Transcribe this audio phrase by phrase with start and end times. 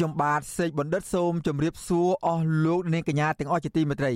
[0.00, 4.12] ខ្ញុំបាទសេកបណ្ឌិតសូមជម្រាបសួរអស់លោកអ្នកនាងកញ្ញាទាំងអស់ជាទីមេត្រី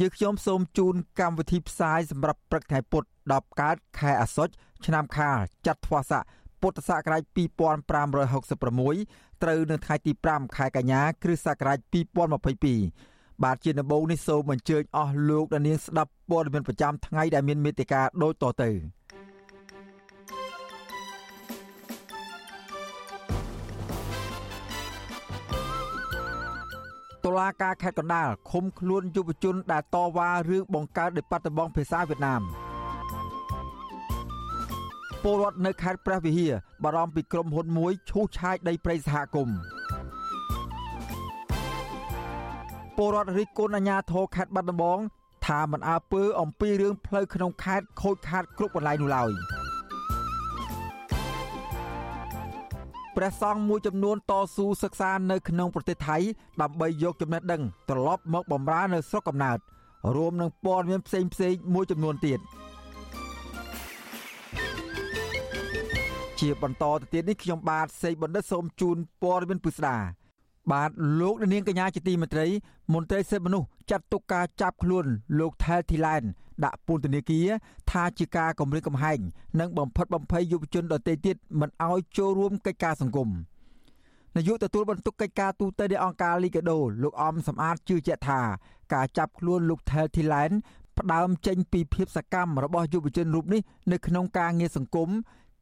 [0.00, 4.52] យើខ្ញុំសូមជូនកម្មវិធីផ្សាយសម្រាប់ព្រឹកថ្ងៃពុធ10កើតខែអាសត់
[4.86, 6.22] ឆ្នាំខាលចត្វាស័ក
[6.60, 11.78] ពុទ្ធសករាជ2566ត្រូវនៅថ្ងៃទី5ខែកញ្ញាគ្រិស្តសករាជ
[12.66, 18.70] 2022បាទជាដំបូងនេះសូមអញ្ជើញអស់លោកអ្នកនាងស្ដាប់ព័ត៌មានប្រចាំថ្ងៃដែលមានមេត្តាដូចតទៅ
[27.38, 32.42] លាការខេត្តកណ្ដាលឃុំខ្លួនយុវជនដែលតវ៉ារឿងបង្កើតដេប៉ាតឺម៉ង់ភាសាវៀតណាម
[35.22, 36.52] ពលរដ្ឋនៅខេត្តព្រះវិហារ
[36.84, 39.56] បារម្ភពីក្រុមហ៊ុនមួយឈូសឆាយដីព្រៃសហគមន៍
[42.96, 44.98] ពលរដ្ឋរិះគន់អាជ្ញាធរខេត្តបាត់ដំបង
[45.46, 49.30] ថាមិនអើពើអំពីរឿងផ្លូវក្នុងខេត្តខូចខាតគ្រប់កន្លែងនោះឡើយ
[53.16, 56.16] ព្រះសង្ឃមួយចំនួនតស៊ូសិក្សានៅក្នុងប្រទេសថៃ
[56.62, 59.58] ដើម្បីយកចំណេះដឹងត្រឡប់មកបម្រើនៅស្រុកកំណើត
[60.16, 62.40] រួមនឹងព័ត៌មានផ្សេងផ្សេងមួយចំនួនទៀត
[66.40, 69.96] ជាបន្តទៅទៀតនេះខ្ញុំបាទសេកបណ្ឌិតសូមជូនព័ត៌មានពិស្ដា
[70.70, 70.90] បាទ
[71.20, 72.46] លោកនាងកញ្ញាជាទីមេត្រី
[72.92, 75.06] មន្ត្រីសិទ្ធិមនុស្សចាត់ទុកការចាប់ខ្លួន
[75.38, 76.22] លោកថែលធីឡែន
[76.64, 77.48] ដាក់ពន្ធនាគារ
[77.90, 79.18] ថាជាការគម្រាមកំហែង
[79.60, 83.28] និងបំផិតបំភ័យយុវជនដទៃទៀតមិនឲ្យចូលរួមកិច្ចការសង្គម
[84.36, 88.40] នាយកទទួលបន្ទុកកិច្ចការទូតនៃអង្គការលីកាដូលោកអំសំអាតជឿជាក់ថា
[88.94, 90.50] ការចាប់ខ្លួនលោកថែលធីឡែន
[90.98, 93.60] ផ្ដើមចេញពីភាពសកម្មរបស់យុវជនរូបនេះ
[93.92, 95.08] នៅក្នុងការងារសង្គម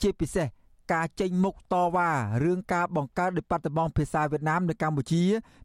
[0.03, 0.47] ជាពិសេស
[0.93, 2.11] ការចេញមុខតវ៉ា
[2.45, 5.23] រឿងការបង្កើតដេប៉ាតឺម៉ង់ភាសាវៀតណាមនៅកម្ពុជា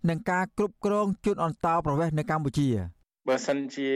[0.09, 2.69] និងការគ្រប់គ្រងជនអន្តោប្រវេសន៍នៅកម្ពុជា
[3.28, 3.91] បើសិនជា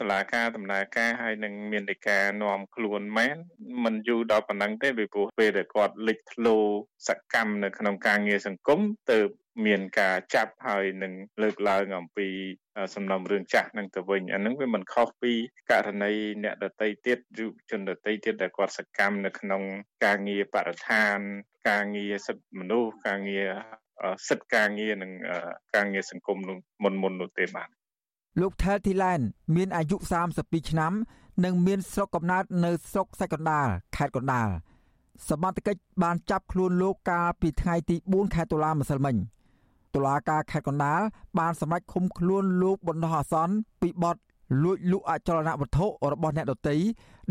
[0.00, 3.36] តឡាការដំណើរការហើយនឹងមាននៃការនាំខ្លួនមែន
[3.84, 6.56] มันយូរដល់ប៉ុណ្ណឹងទេពីព្រោះពេលដែលគាត់លេចធ្លោ
[7.08, 9.18] សកម្មនៅក្នុងការងារសង្គមទៅ
[9.64, 11.12] មានការចាប់ហើយនឹង
[11.42, 12.28] លើកឡើងអំពី
[12.94, 15.32] សំណុំរឿងចាស់នឹងទៅវិញអានឹងវាមិនខុសពី
[15.70, 16.12] ករណី
[16.44, 19.62] អ្នកដតីទៀតយុជនដតីទៀតដែលគាត់សកម្មនៅក្នុង
[20.04, 21.16] ការងារបរិស្ថាន
[21.68, 23.48] ការងារសិទ្ធិមនុស្សការងារ
[24.28, 25.12] សិទ្ធិការងារនិង
[25.74, 26.38] ការងារសង្គម
[26.82, 27.68] មុនមុននោះទេបាទ
[28.40, 29.20] លោកថែលធីឡែន
[29.56, 29.96] មានអាយុ
[30.34, 30.92] 32ឆ្នាំ
[31.44, 34.48] និងមានស្រុកកំណើតនៅស្រុកសាច់កណ្ដាលខេត្តកណ្ដាល
[35.28, 39.16] សមត្ថកិច្ចបានចាប់ខ្លួនលោកកាលពីថ្ងៃទី4ខែតុលាម្សិលមិញ
[39.96, 41.00] តុលាការខេត្តកណ្ដាល
[41.38, 44.16] បានសម្រេចឃុំខ្លួនលោកបណ្ដោះអាសន្នពីបទ
[44.62, 46.76] លួចលក់អចលនវត្ថុរបស់អ្នកដទៃ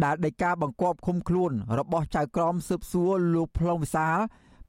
[0.04, 4.18] ដែលដីកាបង្គាប់ឃុំខ្លួន របស់ចៅក្រមស៊ើបសួរលោកផ្លុងវិសាល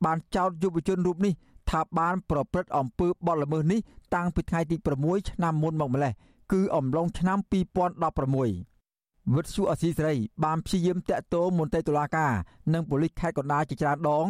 [0.04, 1.32] បានចោទយុវជនរូបនេះ
[1.70, 3.80] ថាបានប្រព្រឹត្តអំពើបទល្មើសនេះ
[4.14, 6.12] តាំងពីថ្ងៃទី6ឆ្នាំមុនមកម្លេះ
[6.52, 12.32] គឺអំឡុងឆ្នាំ2016វិទ្យុអសីសេរីបានព្យាយាមតាក់ទងមន្ត្រីតុលាការ
[12.72, 14.26] និងប៉ូលីសខេត្តកណ្ដាលជាច្រើនដង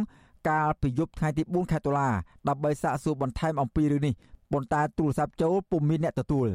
[0.48, 2.08] កាលពីយប់ថ្ងៃទី4ខែតុលា
[2.48, 4.14] ដើម្បីសាកសួរបន្ថែមអំពីរឿងនេះ
[4.52, 6.48] ប៉ុន្តែទូរស័ព្ទចូលពុំមានអ្នកទទួល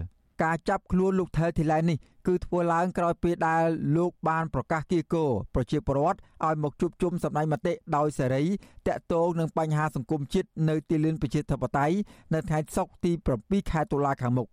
[0.43, 1.97] ការចាប់ខ្លួនលោកថែលធីឡែននេះ
[2.27, 3.65] គឺធ្វើឡើងក្រោយពេលដែល
[3.97, 5.25] លោកបានប្រកាសគៀកោ
[5.55, 8.43] ប្រជាពលរដ្ឋឲ្យមកជួបជុំសម្ដែងមតិដោយសេរី
[8.87, 11.95] តាក់ទងនឹងបញ្ហាសង្គមជាតិនៅទីលានប្រជាធិបតេយ្យ
[12.33, 14.47] នៅថ្ងៃសុក្រទី7ខែតុលាខាងមុខ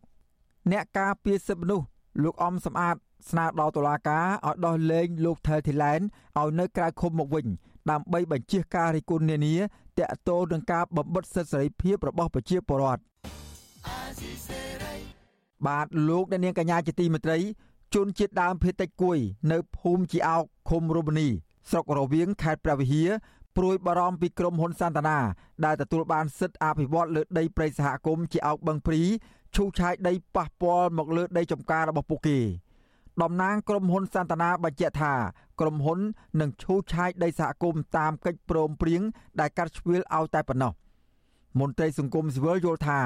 [0.72, 1.87] អ្នកការពារសិទ្ធិមនុស្ស
[2.22, 2.97] លោកអំសំអាត
[3.31, 6.00] ស្នើដល់តុលាការឲ្យដោះលែងលោកថែលធីឡែន
[6.38, 7.47] ឲ្យនៅក្រៅឃុំមកវិញ
[7.91, 9.56] ដើម្បីបញ្ជាការរិះគន់នានា
[9.99, 13.03] តាក់ទងនឹងការបំបិទសិទ្ធិសេរីភាពរបស់ប្រជាពលរដ្ឋ
[15.66, 17.39] បាទលោកអ្នកនាងកញ្ញាជាទីមេត្រី
[17.94, 19.19] ជនជាតិដើមភាគតិចគួយ
[19.53, 21.28] នៅភូមិជាអោកឃុំរមនី
[21.71, 23.10] ស្រុករវៀងខេត្តព្រះវិហារ
[23.57, 25.19] ព្រួយបារម្ភពីក្រុមហ៊ុនសន្តានា
[25.65, 29.01] ដែលទទួលបានសិទ្ធិអភិវឌ្ឍលើដីព្រៃសហគមន៍ជាអោកបឹងព្រី
[29.54, 32.39] ឈូសឆាយដីប៉ះពាល់មកលើដីចំការរបស់ពួកគេ
[33.22, 35.15] តំណាងក្រុមហ៊ុនសន្តានាបញ្ជាក់ថា
[35.60, 35.98] ក្រុមហ៊ុន
[36.41, 39.03] នឹងឈូសឆាយដីសហគមន៍តាមកិច្ចព្រមព្រៀង
[39.41, 40.72] ដែលកាត់ជ្រឿលឲ្យតែប៉ុណ្ណោះ
[41.60, 43.00] មន្ត្រីសង្គមស៊ីវិលយល់ថា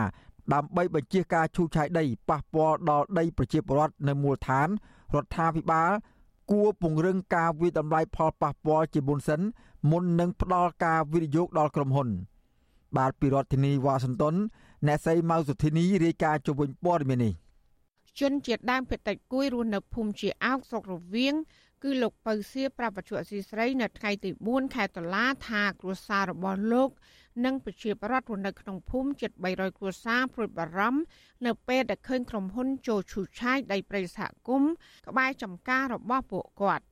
[0.55, 4.69] ដើម្បីបញ្ជាការឈូសឆាយដីប៉ះពាល់ដល់ដីប្រជាពលរដ្ឋនៅមូលដ្ឋាន
[5.15, 5.91] រដ្ឋាភិបាល
[6.51, 9.41] គួរពង្រឹងការវិតម្លៃផលប៉ះពាល់ជាមុនសិន
[9.91, 12.09] មុននឹងផ្ដល់ការវិនិយោគដល់ក្រុមហ៊ុន
[12.97, 14.35] បាទពីរដ្ឋធានីវ៉ាស៊ីនតោន
[14.87, 17.33] អ្នកស្រីម៉ៅសុធីនីរាយការណ៍ជុំវិញព័ត៌មាននេះ
[18.21, 21.35] ជនជាតិដើមភាគតិចគួយរស់នៅភូមិជាអោកស្រុករវៀង
[21.83, 26.91] គឺលោកពៅសៀប្រាប់បច្ចុប្បន្នស៊ីស្រីនៅថ្ងៃទី4ខែតុលាថាគ្រួសាររបស់លោក
[27.45, 31.01] និងប្រជាប្រដ្ឋរស់នៅក្នុងភូមិជិត300គ្រួសារព្រួយបារម្ភ
[31.47, 34.73] នៅពេលដែលឃើញក្រុមហ៊ុនចូលឈូសឆាយដីព្រៃសហគមន៍
[35.09, 36.85] ក្បែរចំការរបស់ពួកគាត់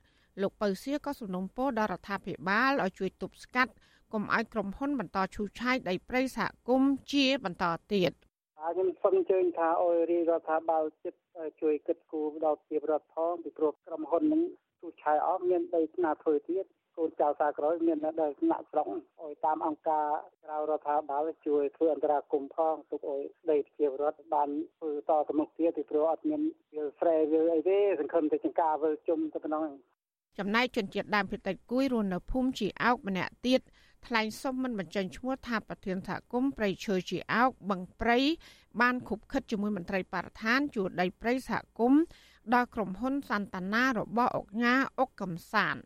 [0.43, 3.73] លោកពៅសៀក៏សំណូមពរដល់រដ្ឋាភិបាលឲ្យជួយទប់ស្កាត់
[4.13, 7.65] កុំឲ្យក្រុមហ៊ុនបន្តឈូសឆាយដីព្រៃសហគមន៍ជាបន្ត
[7.95, 8.13] ទៀត
[8.61, 11.21] ខ្ញុំសូមអញ្ជើញថាអយរាជរដ្ឋាភិបាលចិត្ត
[11.61, 14.43] ជួយគិតគូរដល់ពីរដ្ឋផងពីព្រោះក្រុមហ៊ុននឹង
[14.79, 16.65] ឈូសឆាយអស់មានដីស្នាធ្វើទៀត
[16.97, 18.87] កូនចៅសាក្រោយមាននៅដល់ថ្នាក់ស្រុក
[19.23, 20.07] អយតាមអង្គការ
[20.45, 24.49] ក្រៅរដ្ឋាភិបាលជួយធ្វើអន្តរាគមផងទុកអយដីប្រជាពលរដ្ឋបាន
[24.79, 26.41] ធ្វើតទៅមុខទៀតពីព្រោះអត់មាន
[26.77, 29.69] វាស្រែវាអីទេសង្ឃឹមតែចង្ការវិលជុំទៅប៉ុណ្ណឹង
[30.39, 33.61] ចំណែកជនជាតិដើមភាគតិចគួយរស់នៅភូមិជាអោកម្នាក់ទៀត
[34.07, 38.19] ថ្លែងសុំមិនបញ្ចេញឈ្មោះថាប្រធានសហគមន៍ព្រៃឈើជាអោកបឹងព្រៃ
[38.81, 42.01] បានខុបខិតជាមួយមន្ត្រីបរិស្ថានជួដីព្រៃសហគមន៍
[42.55, 45.77] ដល់ក្រុមហ៊ុនសន្តានារបស់អុកញ៉ាអុកកំសាន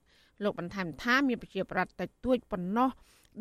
[0.43, 2.91] លោកបន្ថែមថាមានប្រជាប្រដ្ឋតិចតួចប៉ុណ្ណោះ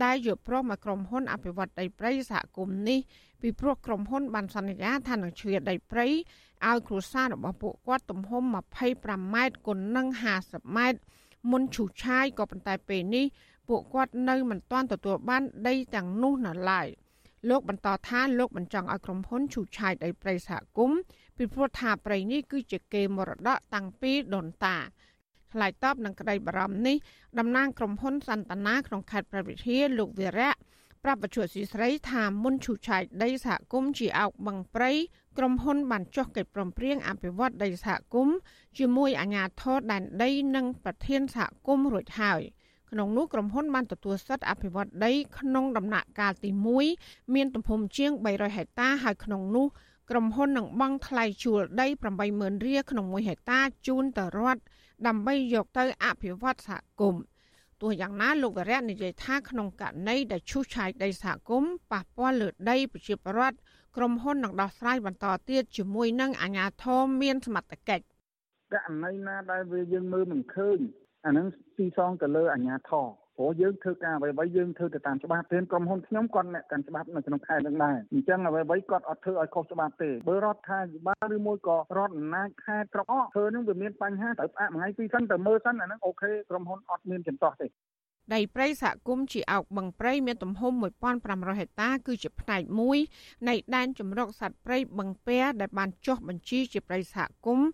[0.04, 3.00] ដែលយកព្រមឲ្យក្រុមហ៊ុនអភិវឌ្ឍដីព្រៃសហគមន៍នេះ
[3.42, 8.44] ពីព្រោះក្រុមហ៊ុនបានសន្យាថានឹងជ្រៀតដីព្រៃឲ្យគ្រួសាររបស់ពួកគាត់ទំហំ
[8.88, 10.08] 25ម៉ែត្រគុណនឹង
[10.42, 11.00] 50ម៉ែត្រ
[11.52, 13.26] មុនឈូសឆាយក៏ប៉ុន្តែពេលនេះ
[13.68, 16.88] ពួកគាត់នៅមិនទាន់ទទួលបានដីទាំងនោះនៅឡើយ
[17.50, 21.00] លោកបន្តថាលោកបញ្ចង់ឲ្យក្រុមហ៊ុនឈូសឆាយដីព្រៃសហគមន៍
[21.38, 24.78] ពីព្រោះថាព្រៃនេះគឺជាគេមរតកតាំងពីដូនតា
[25.52, 26.98] ឆ្លើយតបនឹងក្តីបារម្ភនេះ
[27.40, 30.52] តំណាងក្រុមហ៊ុនសន្តានាក្នុងខេត្តព្រះវិហារលោកវិរៈ
[31.04, 34.92] ប្រាប់បច្ចុប្បន្នស៊ីស្រីថាមុនឈូសឆាយដីសហគមន៍ជាអោកបឹងព្រៃ
[35.38, 38.38] ក្រុមហ៊ុនបានចុះកិច្ចព្រមព្រៀងអភិវឌ្ឍដីសហគមន៍
[38.78, 42.42] ជាមួយអាជ្ញាធរដែនដីនិងប្រធានសហគមន៍រួចហើយ។
[42.94, 46.50] ក្នុងនោះក្រុមហ៊ុនបានទទួលសិទ្ធិអភិវឌ្ឍដីក្នុងដំណាក់កាលទី
[46.92, 49.68] 1មានទំហំជាង300ហិកតាហើយក្នុងនោះ
[50.10, 51.88] ក្រុមហ៊ុននឹងបង់ថ្លៃជួលដី
[52.26, 54.62] 80000រៀលក្នុង1ហិកតាជូនទៅរដ្ឋ
[55.08, 57.24] ដើម្បីយកទៅអភិវឌ្ឍសហគមន៍
[57.82, 63.58] ទោះយ៉ាងណាលោកវរៈនិយាយថាក្នុងករណីដែលឈូសឆាយដីសហគមន៍ប៉ះពាល់លើដីប្រជាពលរដ្ឋ
[63.96, 68.04] ក្រុមហ៊ុននឹងដោះស្រាយបន្តទៀតជាមួយនឹងអាជ្ញាធរមានសមត្ថកិច្ច
[68.74, 70.80] ករណីណាដែលវាយើងមើលមិនឃើញ
[71.26, 71.48] អាហ្នឹង
[71.78, 87.68] ទីសងទៅលើអាជ្ញាធរព្រោះយើងធ្វើការអ្វីៗយើងធ្វើទៅតាមច្បាប់ព្រមក្រុមហ៊ុនខ្ញុំគាត់អ្នកកាន់ច្បាប់នៅក្នុងខេត្តនឹងដែរអញ្ចឹងអ្វីៗគាត់អត់ធ្វើឲ្យខុសច្បាប់ទេបើរដ្ឋាភិបាលឬមួយក៏រដ្ឋអំណាចខេត្តស្រុកអស់ធ្វើនឹងវាមានបញ្ហាត្រូវផ្អាកមួយថ្ងៃពីរសិនទៅមើលសិនអាហ្នឹងអូខេក្រុមហ៊ុនអត់មានចំទាស់ទេ
[88.32, 90.74] ដីព្រៃសហគមន៍ជាអោកបឹងព្រៃមានទំហំ
[91.16, 92.98] 1500ហិកតាគឺជាផ្នែកមួយ
[93.50, 97.70] នៃដែនជម្រកសត្វព្រៃបឹងពែដែលបានចុះបញ្ជីជាព្រៃសហគមន៍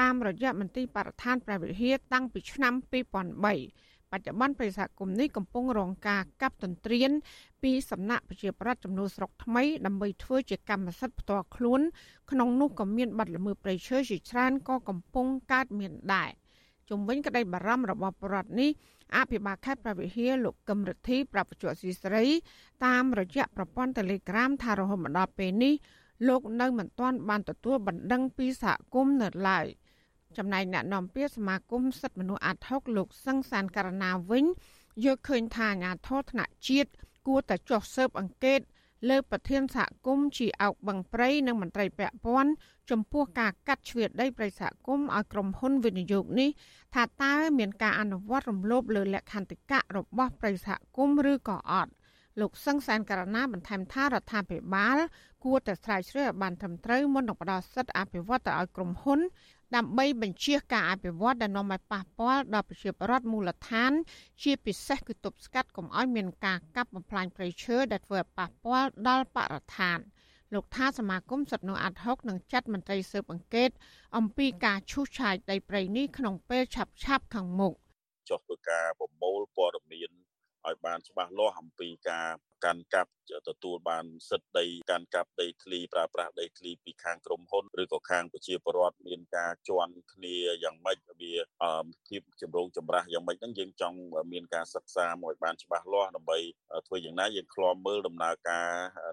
[0.00, 7.10] តាមរយៈមន្ទីរបរិស្ថានព្រះវិហារតាំងពីឆ្នាំ2003បច្ចុប្បន្នព្រៃសហគមន៍នេះកំពុងរងការកាប់ទន្ទ្រាន
[7.62, 11.80] ពីសំណាក់ប្រជាប្រដ្ឋចំនួនស្រុកថ្មីដើម្បីធ្វើជាកម្មសិទ្ធិផ្ទាល់ខ្លួន
[12.30, 16.30] ក្នុងនោះក៏មានបាត់ល្មើសព្រៃឈើជាច្រើនក៏កំពុងកើតមានដែរ
[16.90, 18.70] ជំវិញក្តីបារម្ភរបស់ប្រដ្ឋនេះ
[19.16, 22.24] អភិបាលខេត្តប្រវិហារលោកកឹមរិទ្ធីប្រាប់បច្ចុប្បន្នស៊ីស្រី
[22.86, 25.74] តាមរយៈប្រព័ន្ធ Telegram ថារហូតមកដល់ពេលនេះ
[26.28, 29.66] លោកនៅមិនទាន់បានទទួលបណ្ដឹងពីសហគមន៍នៅឡើយ
[30.36, 34.44] ចំណែកអ្នកនាំពាក្យសមាគមសិទ្ធិមនុស្សអាត់ហុកលោកសង្សានករណាវិញ
[35.04, 36.90] យកឃើញថាអាញាធរថ្នាក់ជាតិ
[37.26, 38.60] គួរតែចុះស៊ើបអង្កេត
[39.08, 42.50] លើប្រធានសហគមន៍ជាអោកបឹងព្រៃនិងមន្ត្រីពាក់ព័ន្ធ
[42.90, 46.50] ចំពោះការកាត់ជ្រៀតដីព្រៃសហគមន៍ឲ្យក្រុមហ៊ុនវិនិយោគនេះ
[46.94, 51.92] ថាតើមានការអនុវត្តរំលោភលើលក្ខន្តិកៈរបស់ព្រៃសហគមន៍ឬក៏អត់
[52.40, 54.98] លោកសង្សានករណាបន្ថែមថារដ្ឋាភិបាល
[55.44, 59.20] គួរតែស្រាវជ្រាវឲ្យបានត្រឹមត្រូវមុននឹងផ្ដល់សិទ្ធិអភិវឌ្ឍទៅឲ្យក្រុមហ៊ុន
[59.76, 63.92] ដើម្បីបញ្ជាការអភិវឌ្ឍដែលនាំឲ្យប៉ះពាល់ដល់ប្រជាពលរដ្ឋមូលដ្ឋាន
[64.42, 69.98] ជាពិសេសគឺទប់ស្កាត់កុំឲ្យមានការកាប់បំផ្លាញព្រៃឈើដែលធ្វើឲ្យប៉ះពាល់ដល់បរិស្ថាន
[70.54, 73.70] លោកថាសមាគមសិទ្ធិមនុស្សអាត់ហុកនឹងចាត់មន្ត្រីស៊ើបអង្កេត
[74.16, 77.72] អំពីការឈូសឆាយដីព្រៃនេះក្នុងពេលឆាប់ឆាប់ខាងមុខ
[78.28, 80.10] ចុះធ្វើការប្រមូលព័ត៌មាន
[80.66, 82.28] ឲ្យបានច្បាស់លាស់អំពីការ
[82.64, 83.10] កាន់កាប់
[83.48, 91.32] ទទួលបានសិទ្ធិដីកាន់កាប់ដីធ្លីប្រើប្រាស់ដីធ្លីពីខាងក្រុមហ៊ុនឬក៏ខាងប្រជាពលរដ្ឋមានការជន់គ្នាយ៉ាងម៉េចវា
[92.08, 93.98] ភាពចម្រូងចម្រាសយ៉ាងម៉េចហ្នឹងយើងចង់
[94.32, 96.38] មានការសិក្សាមកបានច្បាស់លាស់ដើម្បី
[96.86, 98.68] ធ្វើយ៉ាងណាយើងឃ្លាំមើលដំណើរការ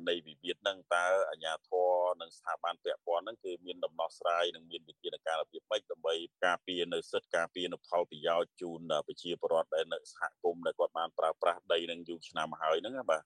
[0.10, 1.90] នៃវិវាទហ្នឹងតើអាជ្ញាធរ
[2.22, 6.16] និងស្ថាប័នពាក់ព័ន្ធហ្នឹងគឺមានដំណោះស្រាយនិងមានវិធានការរបៀបម៉េចដើម្បី
[6.46, 13.24] ការពារនៅសិទ្ធិការពារនៅផលប្រយោជន៍ជូនប្រជាពលរដ្ឋដែលនៅសហគមន៍ដែលគាត់បានប្រើប្រាស់ដីនឹងយូរឆ្នាំហើយហ្នឹងបាទ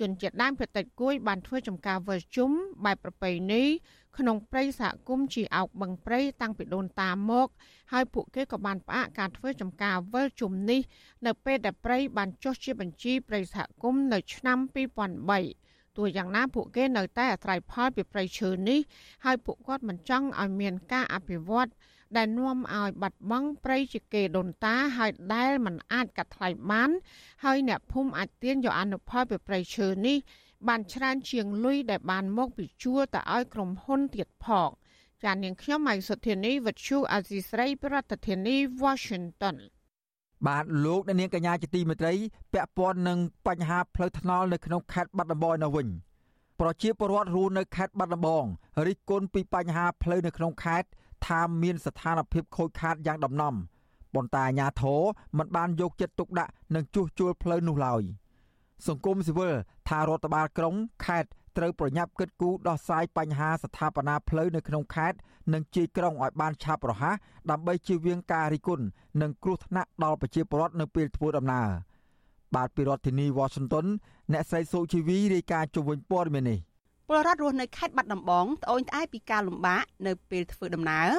[0.00, 2.50] ជនជាតិដើមភាគតិចគួយបានធ្វើចំការវិលជុំ
[2.84, 3.64] បែបប្រពៃណី
[4.18, 7.48] ក្នុងព្រៃសហគមន៍ជាអោកបឹងព្រៃតាំងពីដូនតាមក
[7.92, 10.80] ហើយពួកគេក៏បានផ្អាកការធ្វើចំការវិលជុំនេះ
[11.26, 14.58] នៅពេលដែលព្រៃបានចុះជាបញ្ជីព្រៃសហគមន៍នៅឆ្នាំ
[15.28, 18.80] 2003ទោះយ៉ាងណាពួកគេនៅតែអាស្រ័យផលពីព្រៃឈើនេះ
[19.24, 21.70] ហើយពួកគាត់មិនចង់ឲ្យមានការអភិវឌ្ឍ
[22.16, 26.90] ដែលនាំឲ្យបាត់បង់ព្រៃជាគេដូនតាហើយដែលមិនអាចកាត់ថ្លៃបាន
[27.44, 30.16] ហើយអ្នកភូមិអាចទាញយកអនុផលពីព្រៃឈើនេះ
[30.68, 34.70] បានច្រើនជាងលុយដែលបានមកពីជួលទៅឲ្យក្រុមហ៊ុនទៀតផង
[35.22, 39.56] ចាននាងខ្ញុំម៉ៃសុធានីវិទ្យុអាស៊ីស្រី ប្រធានាធិបតី Washington
[40.46, 42.14] បាទលោកអ្នកនាងកញ្ញាជាទីមេត្រី
[42.52, 45.88] ពាក់ព័ន្ធនឹងបញ្ហាផ្លូវថ្នល់នៅក្នុងខេត្តបាត់ដំបងនៅវិញ
[46.60, 48.44] ប្រជាពលរដ្ឋរស់នៅខេត្តបាត់ដំបង
[48.86, 50.88] រិះគន់ពីបញ្ហាផ្លូវនៅក្នុងខេត្ត
[51.26, 53.54] ថាមានស្ថានភាពខូចខាតយ៉ាងដំណំ
[54.14, 55.00] ប៉ុន្តែអាជ្ញាធរ
[55.38, 58.02] មិនបានយកចិត្តទុកដាក់និងជួសជុលផ្លូវនោះឡើយ
[58.88, 59.54] សង្គមស៊ីវិល
[59.88, 60.74] ថារដ្ឋបាលក្រុង
[61.06, 65.18] ខេត្តត្រូវប្រញាប់គិតគូរដោះស្រាយបញ្ហាស្ថាបនាផ្លូវនៅក្នុងខេត្ត
[65.52, 67.16] និងជាយក្រុងឲ្យបានឆាប់រហ័ស
[67.50, 68.84] ដើម្បីជៀសវាងការរិះគន់
[69.20, 71.68] និងគ្រោះថ្នាក់ដល់ប្រជាពលរដ្ឋនៅពេលធ្វើដំណើរ
[72.54, 73.86] បាទពីរដ្ឋធានី Washington
[74.32, 76.58] អ្នកស្រីសុជីវីរាយការណ៍ជុំវិញព័ត៌មាននេះ
[77.12, 81.10] ពលរដ្ឋរស់នៅខេត្តបាត់ដំបងត្អូញត្អែពីការលំបាកនៅពេលធ្វើដំណើរ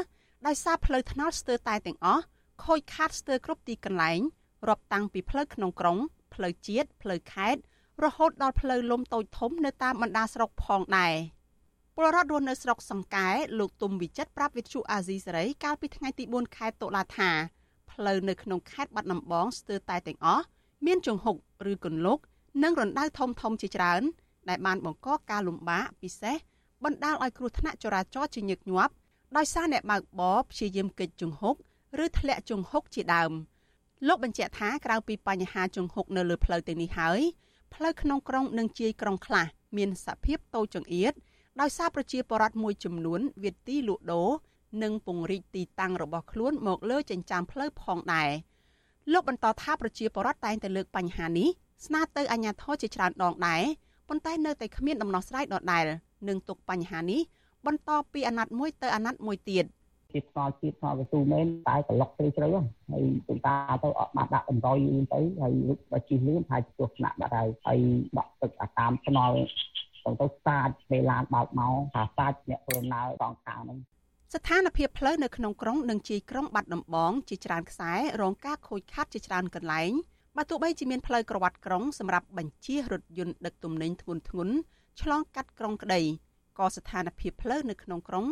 [0.48, 2.24] ដោយសារផ្លូវថ្នល់ស្ទើរតែទាំងអស់
[2.66, 4.20] ខូចខាតស្ទើរគ្រប់ទីកន្លែង
[4.68, 5.98] រាប់តាំងពីផ្លូវក្នុងក្រុង
[6.34, 7.62] ផ្លូវជាតិផ្លូវខេត្ត
[8.04, 11.14] រហូតដល់ផ្លូវលំតូចធំនៅតាមបណ្ដាស្រុកផងដែរ
[11.96, 13.28] ពលរដ្ឋរស់នៅស្រុកសង្កែ
[13.60, 17.30] លោកទុំវិចិត្រប្រាប់វិទ្យុអាស៊ីសេរីកាលពីថ្ងៃទី4ខែតុលាថា
[17.92, 20.44] ផ្លូវនៅក្នុងខេត្តបាត់ដំបងស្ទើរតែទាំងអស់
[20.86, 21.36] មានជង្ហុក
[21.72, 22.18] ឬកន្លុក
[22.64, 24.04] និងរណ្ដៅធំធំជាច្រើន
[24.50, 26.36] ដែលបានបង្កការលំបាកពិសេស
[26.84, 28.94] បណ្ដាលឲ្យគ្រោះថ្នាក់ចរាចរណ៍ជាញឹកញាប់
[29.38, 31.56] ដោយសារអ្នកបើកបរព្យាយាមគេចជង្ហុក
[32.04, 33.32] ឬធ្លាក់ជង្ហុកជាដើម
[34.08, 37.22] លោកបញ្ជាក់ថាក្រៅពីបញ្ហាជង្ហុកនៅលើផ្លូវទាំងនេះហើយ
[37.74, 39.46] ផ្លូវក្នុងក្រុងនិងជាយក្រុងខ្លះ
[39.78, 41.14] មានសភាពតូចចង្អៀត
[41.62, 44.30] ដោយសារប្រជាពលរដ្ឋមួយចំនួនវាទីលក់ដូរ
[44.84, 48.30] និងពង្រីកទីតាំងរបស់ខ្លួនមកលើចិញ្ចើមផ្លូវផងដែរ
[49.12, 51.50] លោកបន្តថាប្រជាពលរដ្ឋតែងតែលើកបញ្ហានេះ
[51.86, 53.64] ស្នើទៅអាជ្ញាធរជាច្រើនដងដែរ
[54.12, 55.84] ប៉ុន្តែនៅតែគ្មានដំណោះស្រាយដដែល
[56.28, 57.22] នឹងទុកបញ្ហានេះ
[57.66, 59.66] បន្តពីអាណត្តិមួយទៅអាណត្តិមួយទៀត។
[60.14, 62.48] ជាស្គាល់ជាតិស្គាល់កស៊ូមែនតែក្លុកជ្រៅជ្រៅ
[62.92, 67.80] ហើយទៅតាទៅអត់បានដាក់តម្រុយលឿនទៅហើយរុចបើជិះលឿនហើយជួសថ្នាក់បាត់ហើយហើយ
[68.18, 69.36] ដក់ទឹកអាតាមថ្នល់
[70.04, 73.80] ទៅទៅសាចពេលឡានបើកមកថាសាចអ្នកធ្វើដំណើរកងខាងហ្នឹង
[74.34, 77.92] ស្ថានភាពផ្លូវនៅក្នុងក្រុងនិងជាយក្រុងបាត់ដំបងជាច្រើនខ្សែ
[78.22, 79.92] រងការខូចខាតជាច្រើនកន្លែង
[80.38, 84.50] បើទោះបីជាមានផ្លូវក្រវ៉ាត់ក្រុងសម្រាប់បញ្ជិះរថយន្តដឹកទំនិញធ្ងន់ធ្ងរ
[85.02, 86.02] ឆ្លងកាត់ក្រុងក្តី
[86.60, 88.26] ក៏ស្ថានភាពផ្លូវនៅក្នុងក្រុង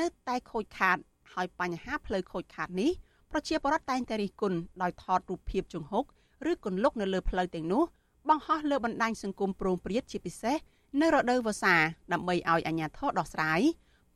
[0.00, 0.96] នៅតែខូចខាត
[1.32, 2.90] ហើយបញ្ហាផ្លូវខូចខាតនេះ
[3.30, 6.04] ប្រជាពលរដ្ឋតែងតែរិះគន់ដោយថតរូបភាពជង្ហុក
[6.50, 7.82] ឬកន្លុកនៅលើផ្លូវទាំងនោះ
[8.28, 10.56] បង្ហោះលើបណ្ដាញសង្គមប្រងព្រាតជាពិសេស
[11.00, 11.74] នៅរដូវវស្សា
[12.12, 13.60] ដើម្បីឲ្យអាជ្ញាធរដោះស្រាយ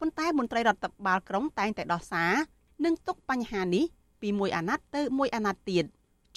[0.01, 2.33] ប៉ុន្តែមន្ត្រីរដ្ឋបាលក្រុងតែងតែដោះសារ
[2.85, 3.85] និងទុកបញ្ហានេះ
[4.23, 5.85] ពីមួយអាណត្តិទៅមួយអាណត្តិទៀត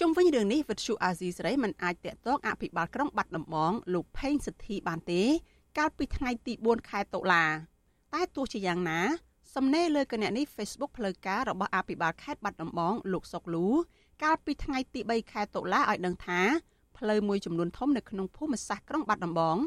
[0.02, 5.22] ជុំវិញរឿងនេះវិទ្យុអាស៊ីសេរីមិនអាចតាក់ទងអភិបាលក្រុងបាត់ដំបងលោកផេងសិទ្ធិបានទេ
[5.78, 7.46] កាលពីថ្ងៃទី4ខែតុលា
[8.14, 9.00] តែទោះជាយ៉ាងណា
[9.56, 13.68] សំណេរលើគណនី Facebook ផ្លូវការរបស់អភិបាលខេត្តបាត់ដំបងលោកសុកលូ
[14.24, 16.40] កាលពីថ្ងៃទី3ខែតុលាឲ្យដឹងថា
[16.98, 19.58] ផ្លូវមួយចំនួនធំនៅក្នុងភូមិសាស្ត្រក្រុងបាត់ដំបង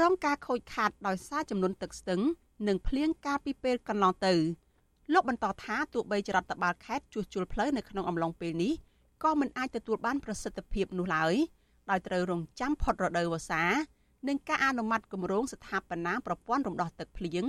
[0.00, 2.20] រងការខូចខាតដោយសារចំនួនទឹកស្ទឹង
[2.68, 4.34] និងភ្លៀងកាលពីពេលកន្លងទៅ
[5.12, 8.74] លោកបន្តថាទោះបីចរដ្ឋបាលខេត្តជួសជុលផ្លូវនៅក្នុងអំឡុងពេលនេះ
[9.22, 11.34] ក៏មិនអាចទទួលបានប្រសិទ្ធភាពនោះឡើយ
[11.90, 13.64] ដោយត្រូវរងចាំផុតរដូវវស្សា
[14.28, 17.44] និងការអនុម័តគម្រោងស្ថាបនាប្រព័ន្ធរំដោះទឹកភ្លៀង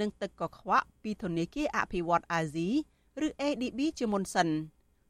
[0.00, 2.68] និងទឹកកខ្វក់ពីធនាគារអភិវឌ្ឍអាស៊ី
[3.26, 4.48] ឬ ADB ជាមុនសិន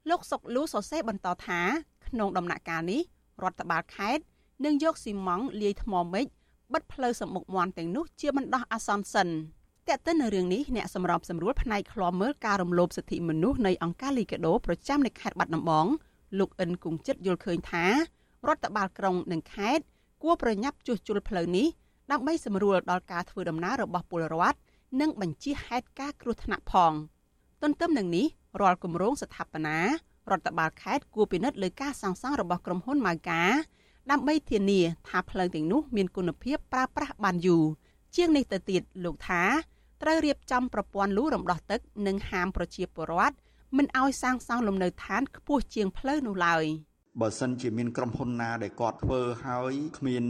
[0.08, 1.60] លោកសុកលូសរសេរបន្តថា
[2.06, 3.00] ក្នុងដំណាក់កាលនេះ
[3.42, 4.22] រដ្ឋបាលខេត្ត
[4.64, 6.26] នឹងយកស៊ីម៉ង់លាយថ្មមិច
[6.72, 9.28] បិទផ្លូវសម្មុខមាន់ទាំងនោះជាបណ្ដោះអាសន្នសិន
[9.90, 15.86] តែកតិននៅរឿងនេះអ្នកសម្របសម្រួលផ្នែកឃ្លាំមើលការរំលោភសិទ្ធិមនុស្សនៃអង្គការលីកាដូប្រចាំនៅខេត្តបាត់ដំបង
[16.38, 17.84] លោកអិនគង្ជិតយល់ឃើញថា
[18.48, 19.84] រដ្ឋបាលក្រុងនិងខេត្ត
[20.22, 21.66] គួរប្រញាប់ជួសជុលផ្លូវនេះ
[22.10, 24.58] ដើម្បីសម្រួលដល់ការធ្វើដំណើររបស់ពលរដ្ឋ
[25.00, 26.92] និងបញ្ជាហេតុការគ្រោះថ្នាក់ផង
[27.62, 28.26] ទន្ទឹមនឹងនេះ
[28.60, 29.78] រាល់គម្រោងស្ថាបនា
[30.30, 33.42] រដ្ឋបាលខេត្តគួរពិនិត្យលើការសាងសង់របស់ក្រុមហ៊ុនម៉ៅកា
[34.10, 37.64] ដើម្បីធានាថាផ្លូវទាំងនោះមានគុណភាពប្រើប្រាស់បានយូរ
[38.16, 39.42] ជាងនេះទៅទៀតលោកថា
[40.02, 43.34] ត្រូវរៀបចំប្រព័ន្ធលូរំដោះទឹក និងហាមប្រជាពលរដ្ឋ
[43.76, 46.66] មិនឲ្យសាងសង់លំនៅឋានខ្ពស់ជាងផ្លូវនោះឡើយ។
[47.20, 50.24] បើសិនជាមានក្រុមហ៊ុនណាដែលគាត់ធ្វើហើយគ្មាន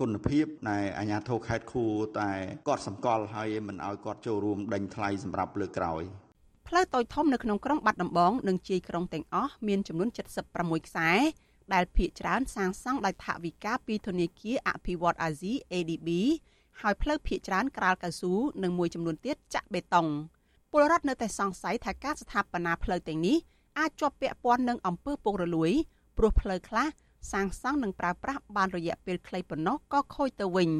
[0.00, 2.30] គុណភាពណែអាជ្ញាធរខេត្តគួរតែ
[2.68, 6.02] គាត់សម្គាល់ហើយមិនឲ្យគាត់ចូលរួមដេញថ្លៃសម្រាប់លើកក្រោយ
[6.68, 10.08] ផ្លូវតូចធំនៅក្នុងក្រុងបាត់ដំបងនិងជាយក្រុងទាំងអស់មានចំនួន
[10.48, 11.10] 76ខ្សែ
[11.74, 16.08] ដែលភាគច្រើនសាងសង់ដោយថវិកាពីធនាគារអភិវឌ្ឍអាស៊ី ADB
[16.82, 20.06] ហើយផ្លូវភាគច្រើនក្រាលកៅស៊ូនិងមួយចំនួនទៀតចាក់បេតុង
[20.72, 23.36] ពលរដ្ឋនៅតែសង្ស័យថាការស្ថាបនាផ្លូវទាំងនេះ
[23.78, 25.72] អាចជាប់ពាក់ព័ន្ធនឹងអំពើពុករលួយ
[26.16, 26.86] ព្រោះផ្លូវខ្លះ
[27.32, 30.70] សាងសង់និងប្រើប្រាស់បានរយៈពេលខ្លីប៉ុណ្ណោះក៏ខូចទៅវិញ